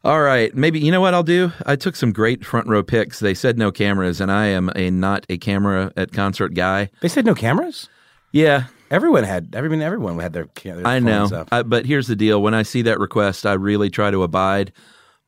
All 0.04 0.22
right, 0.22 0.56
maybe 0.56 0.80
you 0.80 0.92
know 0.92 1.02
what 1.02 1.14
I'll 1.14 1.24
do. 1.24 1.52
I 1.66 1.76
took 1.76 1.96
some 1.96 2.14
great 2.14 2.46
front 2.46 2.68
row 2.68 2.84
pics. 2.84 3.20
They 3.20 3.34
said 3.34 3.58
no 3.58 3.72
cameras, 3.72 4.22
and 4.22 4.32
I 4.32 4.46
am 4.46 4.72
a 4.76 4.90
not 4.90 5.26
a 5.30 5.38
camera 5.38 5.92
at 5.98 6.12
concert 6.12 6.54
guy. 6.54 6.90
They 7.02 7.10
said 7.10 7.26
no 7.26 7.36
cameras. 7.36 7.90
Yeah, 8.32 8.66
Everyone 8.92 9.24
had. 9.24 9.54
Everyone. 9.54 9.82
Everyone 9.82 10.20
had 10.20 10.34
their. 10.34 10.48
their 10.64 10.86
I 10.86 11.00
know. 11.00 11.46
I, 11.52 11.64
but 11.64 11.86
here's 11.86 12.08
the 12.08 12.16
deal: 12.16 12.42
when 12.42 12.54
I 12.54 12.64
see 12.64 12.82
that 12.84 13.00
request, 13.00 13.46
I 13.46 13.54
really 13.54 13.90
try 13.90 14.10
to 14.10 14.24
abide. 14.24 14.72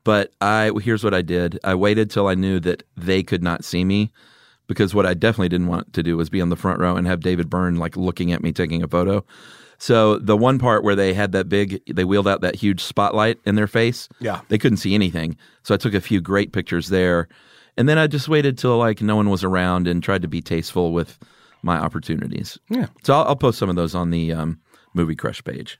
But 0.04 0.32
I 0.40 0.72
here's 0.82 1.04
what 1.04 1.14
I 1.14 1.22
did: 1.22 1.58
I 1.64 1.74
waited 1.74 2.10
till 2.10 2.26
I 2.28 2.34
knew 2.34 2.58
that 2.60 2.82
they 2.96 3.22
could 3.22 3.42
not 3.42 3.64
see 3.64 3.84
me, 3.84 4.12
because 4.66 4.94
what 4.94 5.06
I 5.06 5.14
definitely 5.14 5.48
didn't 5.48 5.68
want 5.68 5.92
to 5.92 6.02
do 6.02 6.16
was 6.16 6.30
be 6.30 6.40
on 6.40 6.48
the 6.48 6.56
front 6.56 6.80
row 6.80 6.96
and 6.96 7.06
have 7.06 7.20
David 7.20 7.48
Byrne 7.48 7.76
like 7.76 7.96
looking 7.96 8.32
at 8.32 8.42
me 8.42 8.52
taking 8.52 8.82
a 8.82 8.88
photo. 8.88 9.24
So 9.78 10.18
the 10.18 10.36
one 10.36 10.60
part 10.60 10.84
where 10.84 10.94
they 10.94 11.12
had 11.12 11.32
that 11.32 11.48
big, 11.48 11.82
they 11.92 12.04
wheeled 12.04 12.28
out 12.28 12.40
that 12.42 12.54
huge 12.54 12.80
spotlight 12.80 13.40
in 13.44 13.56
their 13.56 13.66
face. 13.66 14.08
Yeah. 14.20 14.40
they 14.48 14.56
couldn't 14.56 14.76
see 14.76 14.94
anything. 14.94 15.36
So 15.64 15.74
I 15.74 15.76
took 15.76 15.92
a 15.92 16.00
few 16.00 16.20
great 16.20 16.52
pictures 16.52 16.88
there, 16.88 17.26
and 17.76 17.88
then 17.88 17.98
I 17.98 18.06
just 18.06 18.28
waited 18.28 18.56
till 18.56 18.78
like 18.78 19.02
no 19.02 19.16
one 19.16 19.28
was 19.28 19.42
around 19.42 19.88
and 19.88 20.00
tried 20.00 20.22
to 20.22 20.28
be 20.28 20.40
tasteful 20.40 20.92
with 20.92 21.18
my 21.62 21.78
opportunities. 21.78 22.58
Yeah. 22.70 22.86
So 23.02 23.14
I'll, 23.14 23.24
I'll 23.28 23.36
post 23.36 23.58
some 23.58 23.68
of 23.68 23.76
those 23.76 23.94
on 23.94 24.10
the 24.10 24.32
um, 24.32 24.60
movie 24.94 25.16
crush 25.16 25.42
page. 25.42 25.78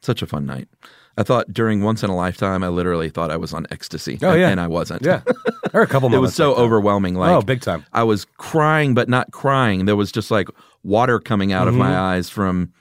Such 0.00 0.20
a 0.20 0.26
fun 0.26 0.44
night. 0.44 0.68
I 1.16 1.22
thought 1.22 1.52
during 1.52 1.82
once 1.82 2.02
in 2.02 2.10
a 2.10 2.16
lifetime, 2.16 2.64
I 2.64 2.68
literally 2.68 3.08
thought 3.08 3.30
I 3.30 3.36
was 3.36 3.52
on 3.54 3.66
ecstasy. 3.70 4.18
Oh, 4.22 4.30
and- 4.30 4.40
yeah. 4.40 4.48
and 4.48 4.60
I 4.60 4.66
wasn't. 4.66 5.02
Yeah, 5.02 5.20
there 5.24 5.80
are 5.80 5.82
a 5.82 5.86
couple. 5.86 6.12
it 6.14 6.18
was 6.18 6.34
so 6.34 6.50
like 6.50 6.58
overwhelming. 6.60 7.14
Like 7.14 7.30
Oh, 7.30 7.40
big 7.42 7.60
time. 7.60 7.84
I 7.92 8.02
was 8.02 8.24
crying, 8.38 8.94
but 8.94 9.08
not 9.08 9.30
crying. 9.30 9.84
There 9.84 9.96
was 9.96 10.10
just 10.10 10.30
like 10.30 10.48
water 10.82 11.20
coming 11.20 11.52
out 11.52 11.68
of 11.68 11.74
Mm-hmm. 11.74 11.82
my 11.82 11.96
eyes 11.98 12.28
from 12.30 12.72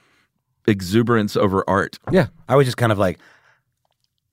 exuberance 0.68 1.36
over 1.38 1.64
art. 1.70 2.00
Yeah, 2.12 2.28
I 2.50 2.56
was 2.56 2.66
just 2.66 2.78
kind 2.78 2.92
of 2.92 2.98
like, 2.98 3.20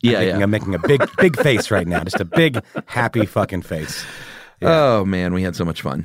Yeah, 0.03 0.19
making, 0.21 0.37
yeah. 0.39 0.43
I'm 0.45 0.51
making 0.51 0.75
a 0.75 0.79
big, 0.79 1.03
big 1.19 1.37
face 1.41 1.71
right 1.71 1.87
now, 1.87 2.03
just 2.05 2.21
a 2.21 2.25
big, 2.25 2.63
happy 2.87 3.27
fucking 3.27 3.63
face. 3.63 4.05
Oh 4.63 5.07
man, 5.07 5.33
we 5.33 5.43
had 5.43 5.57
so 5.57 5.65
much 5.65 5.81
fun. 5.81 6.05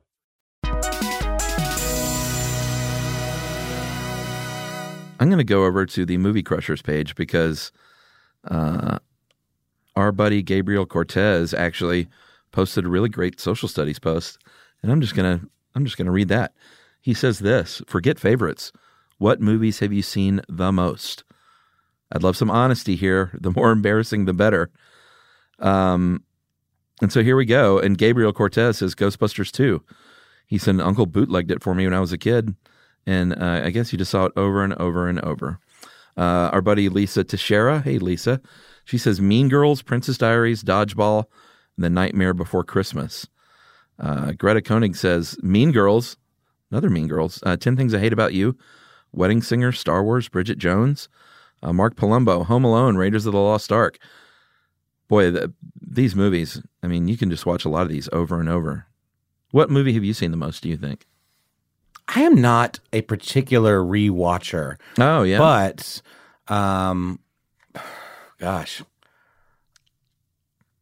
I'm 5.21 5.29
going 5.29 5.37
to 5.37 5.43
go 5.43 5.65
over 5.65 5.85
to 5.85 6.03
the 6.03 6.17
Movie 6.17 6.41
Crushers 6.41 6.81
page 6.81 7.13
because 7.13 7.71
uh, 8.49 8.97
our 9.95 10.11
buddy 10.11 10.41
Gabriel 10.41 10.87
Cortez 10.87 11.53
actually 11.53 12.07
posted 12.51 12.85
a 12.85 12.89
really 12.89 13.07
great 13.07 13.39
social 13.39 13.69
studies 13.69 13.99
post, 13.99 14.39
and 14.81 14.91
I'm 14.91 14.99
just 14.99 15.13
gonna 15.13 15.41
I'm 15.75 15.85
just 15.85 15.95
gonna 15.95 16.11
read 16.11 16.29
that. 16.29 16.53
He 17.01 17.13
says 17.13 17.37
this: 17.37 17.83
Forget 17.85 18.19
favorites. 18.19 18.71
What 19.19 19.39
movies 19.39 19.77
have 19.77 19.93
you 19.93 20.01
seen 20.01 20.41
the 20.49 20.71
most? 20.71 21.23
I'd 22.11 22.23
love 22.23 22.35
some 22.35 22.49
honesty 22.49 22.95
here. 22.95 23.29
The 23.39 23.51
more 23.51 23.71
embarrassing, 23.71 24.25
the 24.25 24.33
better. 24.33 24.71
Um, 25.59 26.23
and 26.99 27.13
so 27.13 27.21
here 27.21 27.35
we 27.35 27.45
go. 27.45 27.77
And 27.77 27.95
Gabriel 27.95 28.33
Cortez 28.33 28.79
says 28.79 28.95
Ghostbusters 28.95 29.51
2. 29.51 29.83
He 30.47 30.57
said 30.57 30.79
Uncle 30.79 31.05
bootlegged 31.05 31.51
it 31.51 31.61
for 31.61 31.75
me 31.75 31.85
when 31.85 31.93
I 31.93 31.99
was 31.99 32.11
a 32.11 32.17
kid. 32.17 32.55
And 33.05 33.33
uh, 33.33 33.61
I 33.63 33.71
guess 33.71 33.91
you 33.91 33.97
just 33.97 34.11
saw 34.11 34.25
it 34.25 34.33
over 34.35 34.63
and 34.63 34.73
over 34.75 35.07
and 35.07 35.19
over. 35.21 35.59
Uh, 36.17 36.49
our 36.53 36.61
buddy 36.61 36.89
Lisa 36.89 37.23
Teixeira. 37.23 37.81
Hey, 37.81 37.97
Lisa. 37.97 38.41
She 38.85 38.97
says 38.97 39.21
Mean 39.21 39.49
Girls, 39.49 39.81
Princess 39.81 40.17
Diaries, 40.17 40.63
Dodgeball, 40.63 41.25
and 41.77 41.83
The 41.83 41.89
Nightmare 41.89 42.33
Before 42.33 42.63
Christmas. 42.63 43.27
Uh, 43.99 44.31
Greta 44.33 44.61
Koenig 44.61 44.95
says 44.95 45.37
Mean 45.43 45.71
Girls, 45.71 46.17
another 46.71 46.89
Mean 46.89 47.07
Girls, 47.07 47.41
uh, 47.45 47.55
10 47.55 47.77
Things 47.77 47.93
I 47.93 47.99
Hate 47.99 48.13
About 48.13 48.33
You, 48.33 48.57
Wedding 49.11 49.41
Singer, 49.41 49.71
Star 49.71 50.03
Wars, 50.03 50.27
Bridget 50.27 50.57
Jones, 50.57 51.07
uh, 51.61 51.71
Mark 51.71 51.95
Palumbo, 51.95 52.45
Home 52.45 52.63
Alone, 52.63 52.97
Raiders 52.97 53.25
of 53.25 53.33
the 53.33 53.39
Lost 53.39 53.71
Ark. 53.71 53.99
Boy, 55.07 55.29
the, 55.29 55.53
these 55.79 56.15
movies, 56.15 56.61
I 56.81 56.87
mean, 56.87 57.07
you 57.07 57.17
can 57.17 57.29
just 57.29 57.45
watch 57.45 57.65
a 57.65 57.69
lot 57.69 57.83
of 57.83 57.89
these 57.89 58.09
over 58.11 58.39
and 58.39 58.49
over. 58.49 58.87
What 59.51 59.69
movie 59.69 59.93
have 59.93 60.03
you 60.03 60.13
seen 60.13 60.31
the 60.31 60.37
most, 60.37 60.63
do 60.63 60.69
you 60.69 60.77
think? 60.77 61.05
I 62.07 62.21
am 62.21 62.41
not 62.41 62.79
a 62.91 63.01
particular 63.01 63.79
rewatcher. 63.79 64.77
Oh, 64.99 65.23
yeah. 65.23 65.37
But, 65.37 66.01
um, 66.47 67.19
gosh, 68.39 68.81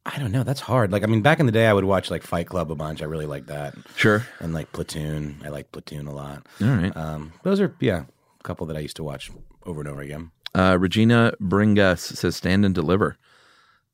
I 0.05 0.17
don't 0.17 0.31
know. 0.31 0.43
That's 0.43 0.61
hard. 0.61 0.91
Like, 0.91 1.03
I 1.03 1.05
mean, 1.05 1.21
back 1.21 1.39
in 1.39 1.45
the 1.45 1.51
day, 1.51 1.67
I 1.67 1.73
would 1.73 1.83
watch 1.83 2.09
like 2.09 2.23
Fight 2.23 2.47
Club 2.47 2.71
a 2.71 2.75
bunch. 2.75 3.01
I 3.01 3.05
really 3.05 3.27
like 3.27 3.45
that. 3.45 3.75
Sure. 3.95 4.25
And 4.39 4.53
like 4.53 4.71
Platoon. 4.71 5.39
I 5.45 5.49
like 5.49 5.71
Platoon 5.71 6.07
a 6.07 6.13
lot. 6.13 6.47
All 6.61 6.67
right. 6.67 6.95
Um, 6.97 7.33
those 7.43 7.61
are, 7.61 7.75
yeah, 7.79 8.05
a 8.39 8.43
couple 8.43 8.65
that 8.67 8.77
I 8.77 8.79
used 8.79 8.95
to 8.95 9.03
watch 9.03 9.29
over 9.63 9.81
and 9.81 9.89
over 9.89 10.01
again. 10.01 10.31
Uh, 10.55 10.77
Regina 10.79 11.33
Bringus 11.39 11.99
says 11.99 12.35
Stand 12.35 12.65
and 12.65 12.73
Deliver. 12.73 13.17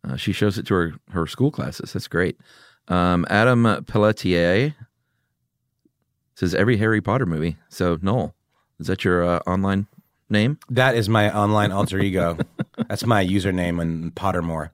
Uh, 0.07 0.15
she 0.15 0.31
shows 0.31 0.57
it 0.57 0.65
to 0.67 0.73
her, 0.73 0.93
her 1.11 1.27
school 1.27 1.51
classes. 1.51 1.91
That's 1.91 2.07
great. 2.07 2.38
Um, 2.88 3.25
Adam 3.29 3.83
Pelletier 3.85 4.73
says 6.35 6.53
every 6.53 6.77
Harry 6.77 7.01
Potter 7.01 7.25
movie. 7.25 7.57
So, 7.69 7.97
Noel, 8.01 8.35
is 8.79 8.87
that 8.87 9.03
your 9.03 9.23
uh, 9.23 9.39
online 9.47 9.87
name? 10.29 10.59
That 10.69 10.95
is 10.95 11.09
my 11.09 11.35
online 11.35 11.71
alter 11.71 11.99
ego. 11.99 12.37
That's 12.87 13.05
my 13.05 13.25
username 13.25 13.81
in 13.81 14.11
Pottermore. 14.11 14.69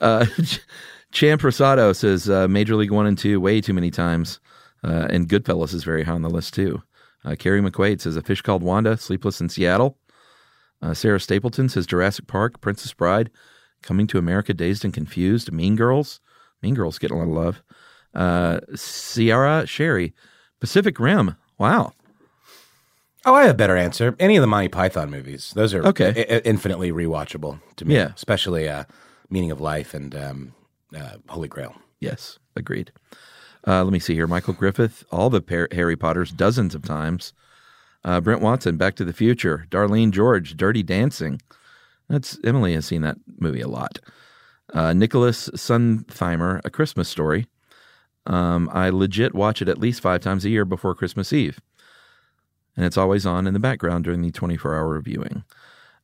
Uh, 0.00 0.26
Chan 1.12 1.38
Prasado 1.38 1.94
says 1.94 2.28
uh, 2.28 2.48
Major 2.48 2.76
League 2.76 2.90
One 2.90 3.06
and 3.06 3.18
Two 3.18 3.40
way 3.40 3.60
too 3.60 3.74
many 3.74 3.90
times, 3.90 4.40
uh, 4.82 5.06
and 5.10 5.28
Goodfellas 5.28 5.74
is 5.74 5.84
very 5.84 6.04
high 6.04 6.12
on 6.12 6.22
the 6.22 6.30
list 6.30 6.54
too. 6.54 6.82
Uh, 7.24 7.34
Carrie 7.38 7.60
McQuaid 7.62 8.00
says 8.00 8.16
A 8.16 8.22
Fish 8.22 8.42
Called 8.42 8.62
Wanda, 8.62 8.96
Sleepless 8.96 9.40
in 9.40 9.48
Seattle. 9.48 9.96
Uh, 10.82 10.92
Sarah 10.92 11.20
Stapleton 11.20 11.68
says 11.68 11.86
Jurassic 11.86 12.26
Park, 12.26 12.60
Princess 12.60 12.92
Bride, 12.92 13.30
Coming 13.82 14.06
to 14.08 14.18
America, 14.18 14.54
Dazed 14.54 14.84
and 14.84 14.94
Confused, 14.94 15.52
Mean 15.52 15.76
Girls. 15.76 16.20
Mean 16.62 16.74
Girls 16.74 16.98
getting 16.98 17.18
a 17.18 17.20
lot 17.20 17.28
of 17.28 17.44
love. 17.44 17.62
Uh, 18.14 18.60
Ciara 18.76 19.66
Sherry, 19.66 20.14
Pacific 20.64 20.98
Rim. 20.98 21.36
Wow. 21.58 21.92
Oh, 23.26 23.34
I 23.34 23.42
have 23.42 23.50
a 23.50 23.54
better 23.54 23.76
answer. 23.76 24.16
Any 24.18 24.36
of 24.36 24.40
the 24.40 24.46
Monty 24.46 24.68
Python 24.68 25.10
movies. 25.10 25.52
Those 25.54 25.74
are 25.74 25.84
Okay. 25.84 26.08
i- 26.30 26.38
infinitely 26.46 26.90
rewatchable 26.90 27.60
to 27.76 27.84
me. 27.84 27.96
Yeah. 27.96 28.12
Especially 28.14 28.66
uh, 28.66 28.84
Meaning 29.28 29.50
of 29.50 29.60
Life 29.60 29.92
and 29.92 30.14
um, 30.14 30.54
uh, 30.96 31.16
Holy 31.28 31.48
Grail. 31.48 31.74
Yes, 32.00 32.38
agreed. 32.56 32.92
Uh, 33.66 33.84
let 33.84 33.92
me 33.92 33.98
see 33.98 34.14
here. 34.14 34.26
Michael 34.26 34.54
Griffith, 34.54 35.04
all 35.12 35.28
the 35.28 35.42
Par- 35.42 35.68
Harry 35.72 35.96
Potters, 35.96 36.30
dozens 36.30 36.74
of 36.74 36.82
times. 36.82 37.34
Uh, 38.02 38.22
Brent 38.22 38.40
Watson, 38.40 38.78
Back 38.78 38.94
to 38.96 39.04
the 39.04 39.12
Future. 39.12 39.66
Darlene 39.70 40.12
George, 40.12 40.56
Dirty 40.56 40.82
Dancing. 40.82 41.42
That's 42.08 42.38
Emily 42.42 42.72
has 42.72 42.86
seen 42.86 43.02
that 43.02 43.18
movie 43.38 43.60
a 43.60 43.68
lot. 43.68 43.98
Uh, 44.72 44.94
Nicholas 44.94 45.50
Suntheimer, 45.50 46.62
A 46.64 46.70
Christmas 46.70 47.08
Story. 47.10 47.48
Um, 48.26 48.70
I 48.72 48.88
legit 48.90 49.34
watch 49.34 49.60
it 49.60 49.68
at 49.68 49.78
least 49.78 50.00
five 50.00 50.20
times 50.20 50.44
a 50.44 50.50
year 50.50 50.64
before 50.64 50.94
Christmas 50.94 51.32
Eve, 51.32 51.60
and 52.76 52.86
it's 52.86 52.96
always 52.96 53.26
on 53.26 53.46
in 53.46 53.52
the 53.54 53.60
background 53.60 54.04
during 54.04 54.22
the 54.22 54.30
24-hour 54.32 55.00
viewing. 55.02 55.44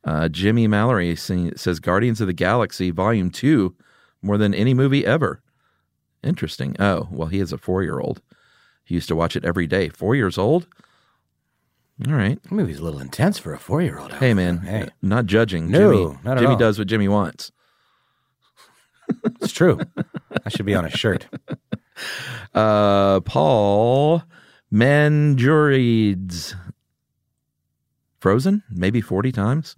Uh, 0.05 0.29
Jimmy 0.29 0.67
Mallory 0.67 1.15
sing, 1.17 1.57
says 1.57 1.81
Guardians 1.81 2.21
of 2.21 2.27
the 2.27 2.33
Galaxy 2.33 2.91
Volume 2.91 3.31
Two 3.31 3.75
more 4.23 4.37
than 4.39 4.55
any 4.55 4.75
movie 4.75 5.05
ever. 5.07 5.43
Interesting. 6.23 6.77
Oh, 6.79 7.09
well, 7.11 7.29
he 7.29 7.41
is 7.41 7.53
a 7.53 7.59
four 7.59 7.83
year 7.83 7.99
old. 8.01 8.21
He 8.85 8.95
used 8.95 9.09
to 9.09 9.17
watch 9.17 9.37
it 9.37 9.45
every 9.45 9.67
day. 9.67 9.89
Four 9.89 10.15
years 10.15 10.37
old? 10.37 10.67
All 12.07 12.15
right. 12.15 12.43
That 12.43 12.53
movie's 12.53 12.79
a 12.79 12.85
little 12.85 13.01
intense 13.01 13.39
for 13.39 13.53
a 13.55 13.59
four 13.59 13.81
year 13.83 13.99
old. 13.99 14.13
Hey, 14.15 14.35
man, 14.35 14.59
Hey, 14.59 14.89
not 15.03 15.27
judging. 15.27 15.71
No, 15.71 15.93
Jimmy, 15.93 16.19
not 16.25 16.37
at 16.37 16.41
Jimmy 16.41 16.53
all. 16.53 16.59
does 16.59 16.79
what 16.79 16.89
Jimmy 16.89 17.09
wants. 17.09 17.53
it's 19.41 19.53
true. 19.53 19.81
I 20.45 20.49
should 20.49 20.67
be 20.67 20.75
on 20.75 20.85
a 20.85 20.91
shirt. 20.91 21.27
Uh, 22.55 23.21
Paul 23.21 24.23
Manjurides. 24.73 26.55
Frozen? 28.21 28.63
Maybe 28.71 29.01
40 29.01 29.33
times? 29.33 29.77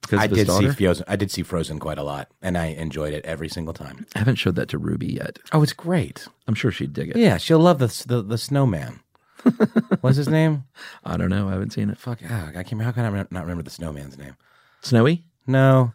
Because 0.00 0.20
I 0.20 0.26
did 0.26 0.48
see? 0.50 0.68
Frozen. 0.70 1.04
I 1.08 1.16
did 1.16 1.30
see 1.30 1.42
Frozen 1.42 1.80
quite 1.80 1.98
a 1.98 2.02
lot, 2.02 2.30
and 2.40 2.56
I 2.56 2.66
enjoyed 2.66 3.12
it 3.12 3.24
every 3.26 3.48
single 3.48 3.74
time. 3.74 4.06
I 4.14 4.20
haven't 4.20 4.36
showed 4.36 4.54
that 4.56 4.68
to 4.70 4.78
Ruby 4.78 5.12
yet. 5.14 5.38
Oh, 5.52 5.62
it's 5.62 5.72
great. 5.74 6.26
I'm 6.46 6.54
sure 6.54 6.70
she'd 6.70 6.92
dig 6.92 7.10
it. 7.10 7.16
Yeah, 7.16 7.36
she'll 7.36 7.58
love 7.58 7.78
the 7.78 7.88
the, 8.06 8.22
the 8.22 8.38
snowman. 8.38 9.00
What's 10.00 10.16
his 10.16 10.28
name? 10.28 10.64
I 11.04 11.16
don't 11.16 11.28
know. 11.30 11.48
I 11.48 11.52
haven't 11.52 11.72
seen 11.72 11.90
it. 11.90 11.98
Fuck, 11.98 12.20
ah, 12.28 12.50
I 12.56 12.62
can't. 12.62 12.80
How 12.80 12.92
can 12.92 13.04
I 13.04 13.10
not 13.30 13.42
remember 13.42 13.62
the 13.62 13.70
snowman's 13.70 14.16
name? 14.16 14.36
Snowy? 14.80 15.24
No, 15.46 15.92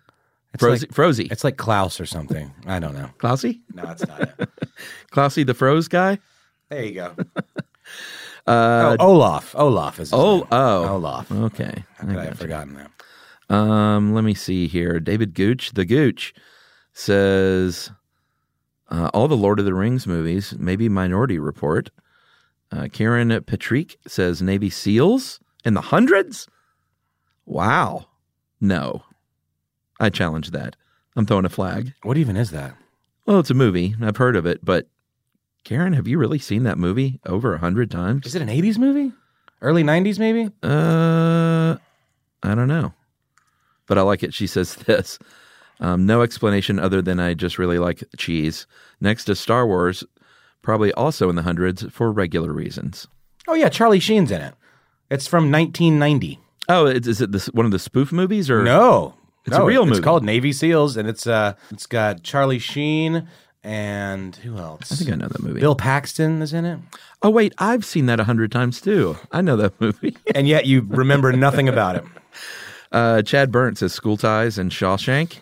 it's 0.53 0.61
Frozy? 0.61 0.85
like 0.87 0.93
Frozy? 0.93 1.27
it's 1.31 1.43
like 1.43 1.57
Klaus 1.57 1.99
or 1.99 2.05
something. 2.05 2.51
I 2.65 2.79
don't 2.79 2.93
know. 2.93 3.09
Klausy? 3.17 3.61
No, 3.73 3.83
it's 3.89 4.07
not. 4.07 4.29
Klausy 5.11 5.45
the 5.45 5.53
Froze 5.53 5.87
guy? 5.87 6.19
There 6.69 6.83
you 6.83 6.93
go. 6.93 7.15
Uh, 8.45 8.97
oh, 8.99 9.07
Olaf. 9.11 9.55
Olaf 9.55 10.01
is. 10.01 10.11
Oh, 10.11 10.39
name. 10.39 10.47
oh. 10.51 10.95
Olaf. 10.95 11.31
Okay. 11.31 11.85
How 11.95 12.07
could 12.07 12.17
I 12.17 12.25
have 12.25 12.37
forgotten 12.37 12.73
that? 12.73 13.55
Um, 13.55 14.13
let 14.13 14.25
me 14.25 14.33
see 14.33 14.67
here. 14.67 14.99
David 14.99 15.33
Gooch, 15.33 15.71
the 15.71 15.85
Gooch, 15.85 16.33
says 16.91 17.89
Uh, 18.89 19.09
all 19.13 19.29
the 19.29 19.37
Lord 19.37 19.59
of 19.59 19.65
the 19.65 19.73
Rings 19.73 20.05
movies, 20.05 20.55
maybe 20.59 20.89
Minority 20.89 21.39
Report. 21.39 21.89
Uh, 22.69 22.89
Karen 22.91 23.41
Patrick 23.45 23.97
says 24.07 24.41
Navy 24.41 24.69
SEALs 24.69 25.39
in 25.63 25.73
the 25.73 25.79
hundreds. 25.81 26.45
Wow. 27.45 28.07
No. 28.59 29.03
I 30.03 30.09
challenge 30.09 30.51
that. 30.51 30.75
I'm 31.15 31.25
throwing 31.25 31.45
a 31.45 31.49
flag. 31.49 31.93
What 32.03 32.17
even 32.17 32.35
is 32.35 32.51
that? 32.51 32.75
Well, 33.25 33.39
it's 33.39 33.49
a 33.49 33.53
movie. 33.53 33.95
I've 34.01 34.17
heard 34.17 34.35
of 34.35 34.45
it, 34.45 34.63
but 34.65 34.87
Karen, 35.63 35.93
have 35.93 36.07
you 36.07 36.17
really 36.17 36.39
seen 36.39 36.63
that 36.63 36.77
movie 36.77 37.21
over 37.25 37.53
a 37.53 37.59
hundred 37.59 37.89
times? 37.89 38.25
Is 38.25 38.35
it 38.35 38.41
an 38.41 38.49
80s 38.49 38.77
movie? 38.77 39.13
Early 39.61 39.81
90s, 39.83 40.19
maybe? 40.19 40.49
Uh, 40.61 41.77
I 42.43 42.53
don't 42.55 42.67
know, 42.67 42.93
but 43.87 43.97
I 43.97 44.01
like 44.01 44.23
it. 44.23 44.33
She 44.33 44.45
says 44.45 44.75
this. 44.87 45.17
Um, 45.79 46.05
no 46.05 46.21
explanation 46.21 46.79
other 46.79 47.01
than 47.01 47.19
I 47.19 47.33
just 47.33 47.57
really 47.57 47.79
like 47.79 48.03
cheese. 48.17 48.67
Next 48.99 49.23
to 49.25 49.35
Star 49.35 49.65
Wars, 49.65 50.03
probably 50.61 50.91
also 50.93 51.29
in 51.29 51.35
the 51.35 51.43
hundreds 51.43 51.83
for 51.91 52.11
regular 52.11 52.51
reasons. 52.51 53.07
Oh, 53.47 53.53
yeah, 53.53 53.69
Charlie 53.69 53.99
Sheen's 54.01 54.31
in 54.31 54.41
it. 54.41 54.53
It's 55.09 55.27
from 55.27 55.49
1990. 55.51 56.39
Oh, 56.67 56.87
is, 56.87 57.07
is 57.07 57.21
it 57.21 57.31
this 57.31 57.47
one 57.47 57.65
of 57.65 57.71
the 57.71 57.79
spoof 57.79 58.11
movies 58.11 58.49
or 58.49 58.63
No. 58.63 59.15
It's 59.45 59.55
a 59.55 59.59
No, 59.59 59.65
real 59.65 59.85
movie. 59.85 59.97
It's 59.97 60.03
called 60.03 60.23
Navy 60.23 60.53
SEALs, 60.53 60.95
and 60.97 61.07
it's 61.07 61.27
uh, 61.27 61.53
it's 61.71 61.85
got 61.85 62.23
Charlie 62.23 62.59
Sheen 62.59 63.27
and 63.63 64.35
who 64.37 64.57
else? 64.57 64.91
I 64.91 64.95
think 64.95 65.11
I 65.11 65.15
know 65.15 65.27
that 65.27 65.41
movie. 65.41 65.59
Bill 65.61 65.75
Paxton 65.75 66.41
is 66.41 66.53
in 66.53 66.65
it, 66.65 66.79
Oh 67.21 67.29
wait, 67.29 67.53
I've 67.57 67.85
seen 67.85 68.05
that 68.07 68.19
a 68.19 68.25
hundred 68.25 68.51
times 68.51 68.81
too. 68.81 69.17
I 69.31 69.41
know 69.41 69.55
that 69.55 69.79
movie. 69.79 70.17
and 70.35 70.47
yet 70.47 70.65
you 70.65 70.85
remember 70.89 71.31
nothing 71.31 71.69
about 71.69 71.95
it. 71.95 72.03
Uh, 72.91 73.21
Chad 73.21 73.51
Burns 73.51 73.79
says 73.79 73.93
School 73.93 74.17
Ties 74.17 74.57
and 74.57 74.71
Shawshank. 74.71 75.39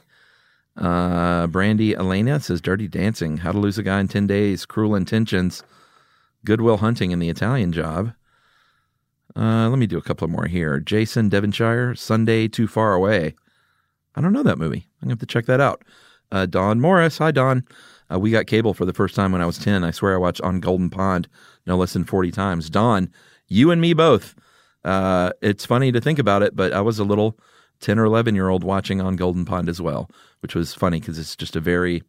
Uh, 0.78 1.48
Brandy 1.48 1.96
Elena 1.96 2.40
says 2.40 2.62
Dirty 2.62 2.88
Dancing, 2.88 3.38
How 3.38 3.52
to 3.52 3.58
Lose 3.58 3.78
a 3.78 3.84
Guy 3.84 4.00
in 4.00 4.08
10 4.08 4.26
Days, 4.28 4.66
Cruel 4.66 4.96
Intentions, 4.96 5.64
Goodwill 6.46 6.78
Hunting, 6.78 7.12
and 7.12 7.22
The 7.22 7.30
Italian 7.30 7.74
Job. 7.74 8.14
Uh, 9.36 9.68
let 9.70 9.80
me 9.80 9.86
do 9.88 9.98
a 9.98 10.02
couple 10.02 10.28
more 10.28 10.46
here. 10.46 10.80
Jason 10.80 11.28
Devonshire, 11.30 11.94
Sunday 11.96 12.48
Too 12.48 12.68
Far 12.68 12.94
Away. 12.94 13.36
I 14.16 14.22
don't 14.22 14.34
know 14.34 14.44
that 14.44 14.58
movie. 14.58 14.88
I'm 15.02 15.08
to 15.08 15.14
have 15.14 15.20
to 15.20 15.26
check 15.26 15.46
that 15.46 15.62
out. 15.62 15.84
Uh, 16.32 16.46
Don 16.46 16.80
Morris. 16.80 17.18
Hi, 17.18 17.32
Don. 17.32 17.64
Uh, 18.12 18.20
we 18.20 18.32
got 18.32 18.48
cable 18.48 18.74
for 18.74 18.86
the 18.86 18.94
first 18.94 19.16
time 19.16 19.32
when 19.32 19.42
I 19.42 19.46
was 19.46 19.58
10. 19.58 19.84
I 19.84 19.92
swear 19.92 20.16
I 20.16 20.18
watched 20.18 20.42
On 20.42 20.60
Golden 20.60 20.90
Pond 20.90 21.28
no 21.66 21.78
less 21.78 21.94
than 21.94 22.04
40 22.04 22.32
times. 22.32 22.70
Don, 22.70 23.10
you 23.48 23.72
and 23.72 23.80
me 23.82 23.94
both. 23.94 24.36
Uh, 24.84 25.32
it's 25.42 25.66
funny 25.66 25.92
to 25.92 26.02
think 26.02 26.20
about 26.20 26.44
it, 26.44 26.56
but 26.56 26.74
I 26.74 26.82
was 26.82 27.00
a 27.00 27.04
little 27.04 27.38
10 27.82 28.00
or 28.00 28.06
11 28.06 28.36
year 28.36 28.50
old 28.50 28.64
watching 28.64 29.02
On 29.02 29.16
Golden 29.16 29.46
Pond 29.46 29.70
as 29.70 29.82
well, 29.82 30.10
which 30.42 30.56
was 30.56 30.74
funny 30.74 31.00
because 31.00 31.20
it's 31.20 31.36
just 31.36 31.56
a 31.56 31.62
very 31.62 32.04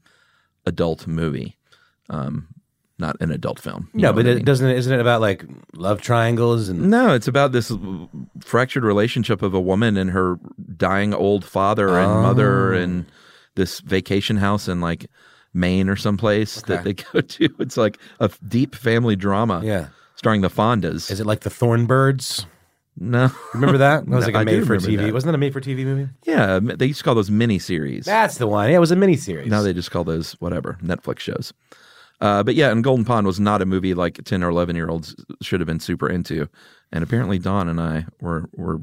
adult 0.67 1.07
movie. 1.07 1.57
Um, 2.09 2.49
not 3.03 3.17
an 3.21 3.31
adult 3.31 3.59
film. 3.61 3.91
No, 3.93 4.09
but 4.13 4.25
what 4.25 4.27
I 4.27 4.31
it 4.31 4.35
mean? 4.37 4.45
doesn't. 4.47 4.71
Isn't 4.71 4.93
it 4.95 5.01
about 5.01 5.21
like 5.21 5.45
love 5.75 6.01
triangles 6.01 6.71
and 6.71 6.89
No, 6.89 7.13
it's 7.15 7.29
about 7.29 7.53
this 7.53 7.71
fractured 8.41 8.85
relationship 8.85 9.43
of 9.43 9.53
a 9.53 9.61
woman 9.61 9.99
and 9.99 10.11
her 10.11 10.39
dying 10.77 11.13
old 11.13 11.45
father 11.45 11.89
and 11.99 12.11
Oh. 12.11 12.23
mother 12.23 12.73
and 12.73 13.05
this 13.57 13.81
vacation 13.81 14.39
house 14.39 14.69
in 14.69 14.81
like 14.81 15.07
Maine 15.53 15.91
or 15.91 15.97
someplace 15.97 16.63
that 16.63 16.85
they 16.85 16.95
go 17.13 17.21
to. 17.21 17.49
It's 17.59 17.77
like 17.77 17.99
a 18.21 18.31
deep 18.49 18.75
family 18.75 19.17
drama. 19.17 19.61
Yeah. 19.63 19.89
Starring 20.17 20.41
the 20.41 20.49
Fondas. 20.49 21.11
is 21.11 21.21
it 21.21 21.27
like 21.27 21.41
the 21.41 21.51
Thornbirds? 21.51 22.47
no. 22.99 23.31
Remember 23.55 23.79
that? 23.79 24.05
That 24.07 24.15
was 24.17 24.27
No, 24.29 24.33
like 24.33 24.43
a 24.43 24.51
made 24.51 24.67
for 24.67 24.77
TV. 24.77 24.97
that. 24.99 25.13
Wasn't 25.13 25.29
that 25.29 25.35
a 25.35 25.39
made 25.39 25.53
for 25.53 25.61
TV 25.61 25.85
movie? 25.85 26.09
Yeah, 26.25 26.61
they 26.63 26.87
used 26.87 26.99
to 27.01 27.05
call 27.05 27.15
those 27.15 27.31
mini 27.31 27.59
series. 27.59 28.05
That's 28.05 28.37
the 28.39 28.47
one. 28.47 28.71
Yeah, 28.71 28.77
it 28.77 28.81
was 28.81 28.91
a 28.93 28.97
mini 28.97 29.17
series. 29.17 29.49
Now 29.49 29.63
they 29.63 29.73
just 29.73 29.91
call 29.91 30.05
those 30.05 30.33
whatever 30.41 30.79
Netflix 30.83 31.21
shows. 31.21 31.53
Uh, 32.23 32.43
but 32.43 32.55
yeah, 32.55 32.71
and 32.71 32.83
Golden 32.85 33.05
Pond 33.05 33.27
was 33.27 33.39
not 33.41 33.61
a 33.61 33.67
movie 33.67 33.93
like 33.95 34.23
ten 34.25 34.43
or 34.43 34.49
eleven 34.49 34.77
year 34.77 34.89
olds 34.89 35.15
should 35.43 35.61
have 35.61 35.67
been 35.67 35.81
super 35.81 36.09
into, 36.09 36.49
and 36.93 37.03
apparently 37.05 37.39
Don 37.39 37.69
and 37.69 37.79
I 37.81 38.07
were 38.21 38.49
were 38.53 38.81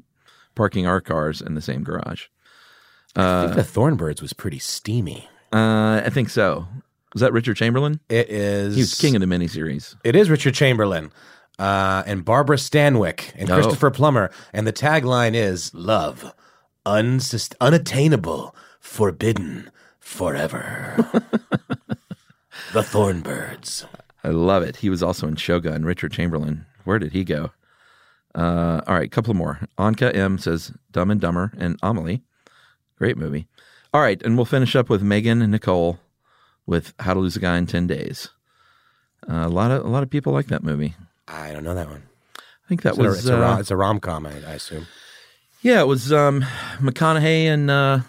parking 0.55 0.85
our 0.85 0.99
cars 1.01 1.41
in 1.41 1.55
the 1.55 1.61
same 1.61 1.83
garage. 1.83 2.25
I 3.15 3.43
think 3.45 3.55
the 3.55 3.63
Thornbirds 3.63 4.21
was 4.21 4.33
pretty 4.33 4.59
steamy. 4.59 5.27
Uh, 5.51 6.01
I 6.05 6.09
think 6.11 6.29
so. 6.29 6.67
Was 7.13 7.21
that 7.21 7.33
Richard 7.33 7.55
Chamberlain? 7.57 7.99
It 8.09 8.29
is. 8.29 8.75
He 8.75 8.81
was 8.81 8.93
king 8.99 9.15
of 9.15 9.21
the 9.21 9.25
miniseries. 9.27 9.95
It 10.03 10.15
is 10.15 10.29
Richard 10.29 10.53
Chamberlain 10.53 11.11
uh, 11.57 12.03
and 12.05 12.23
Barbara 12.23 12.57
Stanwyck 12.57 13.31
and 13.35 13.49
Oh. 13.49 13.55
Christopher 13.55 13.89
Plummer. 13.89 14.29
And 14.53 14.67
the 14.67 14.73
tagline 14.73 15.33
is 15.33 15.73
love, 15.73 16.33
unsust- 16.85 17.55
unattainable, 17.59 18.55
forbidden, 18.79 19.71
forever. 19.99 21.23
the 22.73 22.81
Thornbirds. 22.81 23.85
I 24.23 24.29
love 24.29 24.63
it. 24.63 24.77
He 24.77 24.89
was 24.89 25.01
also 25.01 25.27
in 25.27 25.35
Shogun. 25.35 25.85
Richard 25.85 26.11
Chamberlain. 26.11 26.65
Where 26.83 26.99
did 26.99 27.11
he 27.13 27.23
go? 27.23 27.51
Uh, 28.35 28.81
all 28.85 28.95
right, 28.95 29.05
a 29.05 29.09
couple 29.09 29.33
more. 29.33 29.59
Anka 29.77 30.15
M 30.15 30.37
says 30.37 30.71
Dumb 30.91 31.09
and 31.11 31.19
Dumber 31.21 31.51
and 31.57 31.77
Amelie. 31.81 32.21
Great 32.97 33.17
movie. 33.17 33.47
All 33.93 34.01
right, 34.01 34.21
and 34.23 34.35
we'll 34.35 34.45
finish 34.45 34.75
up 34.75 34.89
with 34.89 35.01
Megan 35.01 35.41
and 35.41 35.51
Nicole 35.51 35.99
with 36.67 36.93
How 36.99 37.13
to 37.15 37.19
Lose 37.19 37.35
a 37.35 37.39
Guy 37.39 37.57
in 37.57 37.65
Ten 37.65 37.87
Days. 37.87 38.29
Uh, 39.27 39.45
a 39.45 39.49
lot 39.49 39.71
of 39.71 39.83
a 39.85 39.89
lot 39.89 40.03
of 40.03 40.09
people 40.09 40.31
like 40.31 40.47
that 40.47 40.63
movie. 40.63 40.95
I 41.27 41.51
don't 41.51 41.63
know 41.63 41.73
that 41.75 41.89
one. 41.89 42.03
I 42.37 42.41
think 42.69 42.83
that 42.83 42.89
It's, 42.91 42.99
a, 42.99 43.01
was 43.03 43.17
it's, 43.19 43.27
a, 43.27 43.37
uh, 43.37 43.41
rom- 43.41 43.59
it's 43.59 43.71
a 43.71 43.75
rom 43.77 43.99
com, 43.99 44.25
I, 44.27 44.31
I 44.31 44.53
assume. 44.53 44.85
yeah, 45.61 45.81
it 45.81 45.87
was 45.87 46.13
um, 46.13 46.45
McConaughey 46.77 47.45
and 47.45 47.71
uh, 47.71 47.99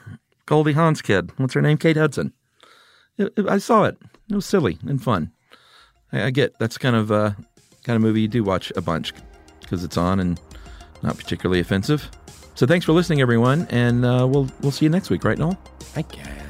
Goldie 0.46 0.72
Hawn's 0.74 1.00
kid. 1.02 1.30
What's 1.38 1.54
her 1.54 1.62
name? 1.62 1.78
Kate 1.78 1.96
Hudson. 1.96 2.32
It- 3.16 3.32
it- 3.36 3.48
I 3.48 3.58
saw 3.58 3.84
it. 3.84 3.96
It 4.30 4.34
was 4.34 4.46
silly 4.46 4.78
and 4.86 5.02
fun. 5.02 5.32
I, 6.12 6.24
I 6.24 6.30
get 6.30 6.58
that's 6.58 6.78
kind 6.78 6.96
of 6.96 7.10
uh, 7.10 7.32
kind 7.84 7.96
of 7.96 8.02
movie 8.02 8.22
you 8.22 8.28
do 8.28 8.44
watch 8.44 8.72
a 8.76 8.80
bunch 8.80 9.12
because 9.60 9.84
it's 9.84 9.96
on 9.96 10.20
and 10.20 10.40
not 11.02 11.16
particularly 11.16 11.60
offensive. 11.60 12.08
So 12.54 12.66
thanks 12.66 12.84
for 12.84 12.92
listening, 12.92 13.20
everyone, 13.20 13.66
and 13.70 14.04
uh, 14.04 14.26
we'll 14.28 14.48
we'll 14.60 14.72
see 14.72 14.84
you 14.84 14.90
next 14.90 15.10
week, 15.10 15.24
right, 15.24 15.38
Noel? 15.38 15.58
I 15.96 16.02
guess. 16.02 16.49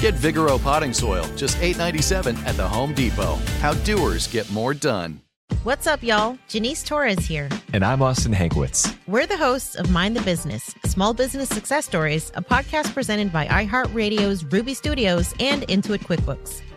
Get 0.00 0.14
Vigoro 0.14 0.62
potting 0.62 0.92
soil, 0.92 1.24
just 1.36 1.56
$8.97 1.58 2.36
at 2.46 2.56
the 2.56 2.66
Home 2.66 2.94
Depot. 2.94 3.34
How 3.60 3.74
doers 3.74 4.28
get 4.28 4.48
more 4.52 4.72
done. 4.72 5.20
What's 5.64 5.88
up, 5.88 6.04
y'all? 6.04 6.38
Janice 6.46 6.84
Torres 6.84 7.26
here. 7.26 7.48
And 7.72 7.84
I'm 7.84 8.00
Austin 8.00 8.32
Hankwitz. 8.32 8.96
We're 9.08 9.26
the 9.26 9.36
hosts 9.36 9.74
of 9.74 9.90
Mind 9.90 10.14
the 10.14 10.20
Business 10.22 10.72
Small 10.84 11.14
Business 11.14 11.48
Success 11.48 11.84
Stories, 11.84 12.30
a 12.36 12.42
podcast 12.42 12.94
presented 12.94 13.32
by 13.32 13.46
iHeartRadio's 13.46 14.44
Ruby 14.44 14.74
Studios 14.74 15.34
and 15.40 15.62
Intuit 15.62 16.04
QuickBooks. 16.04 16.62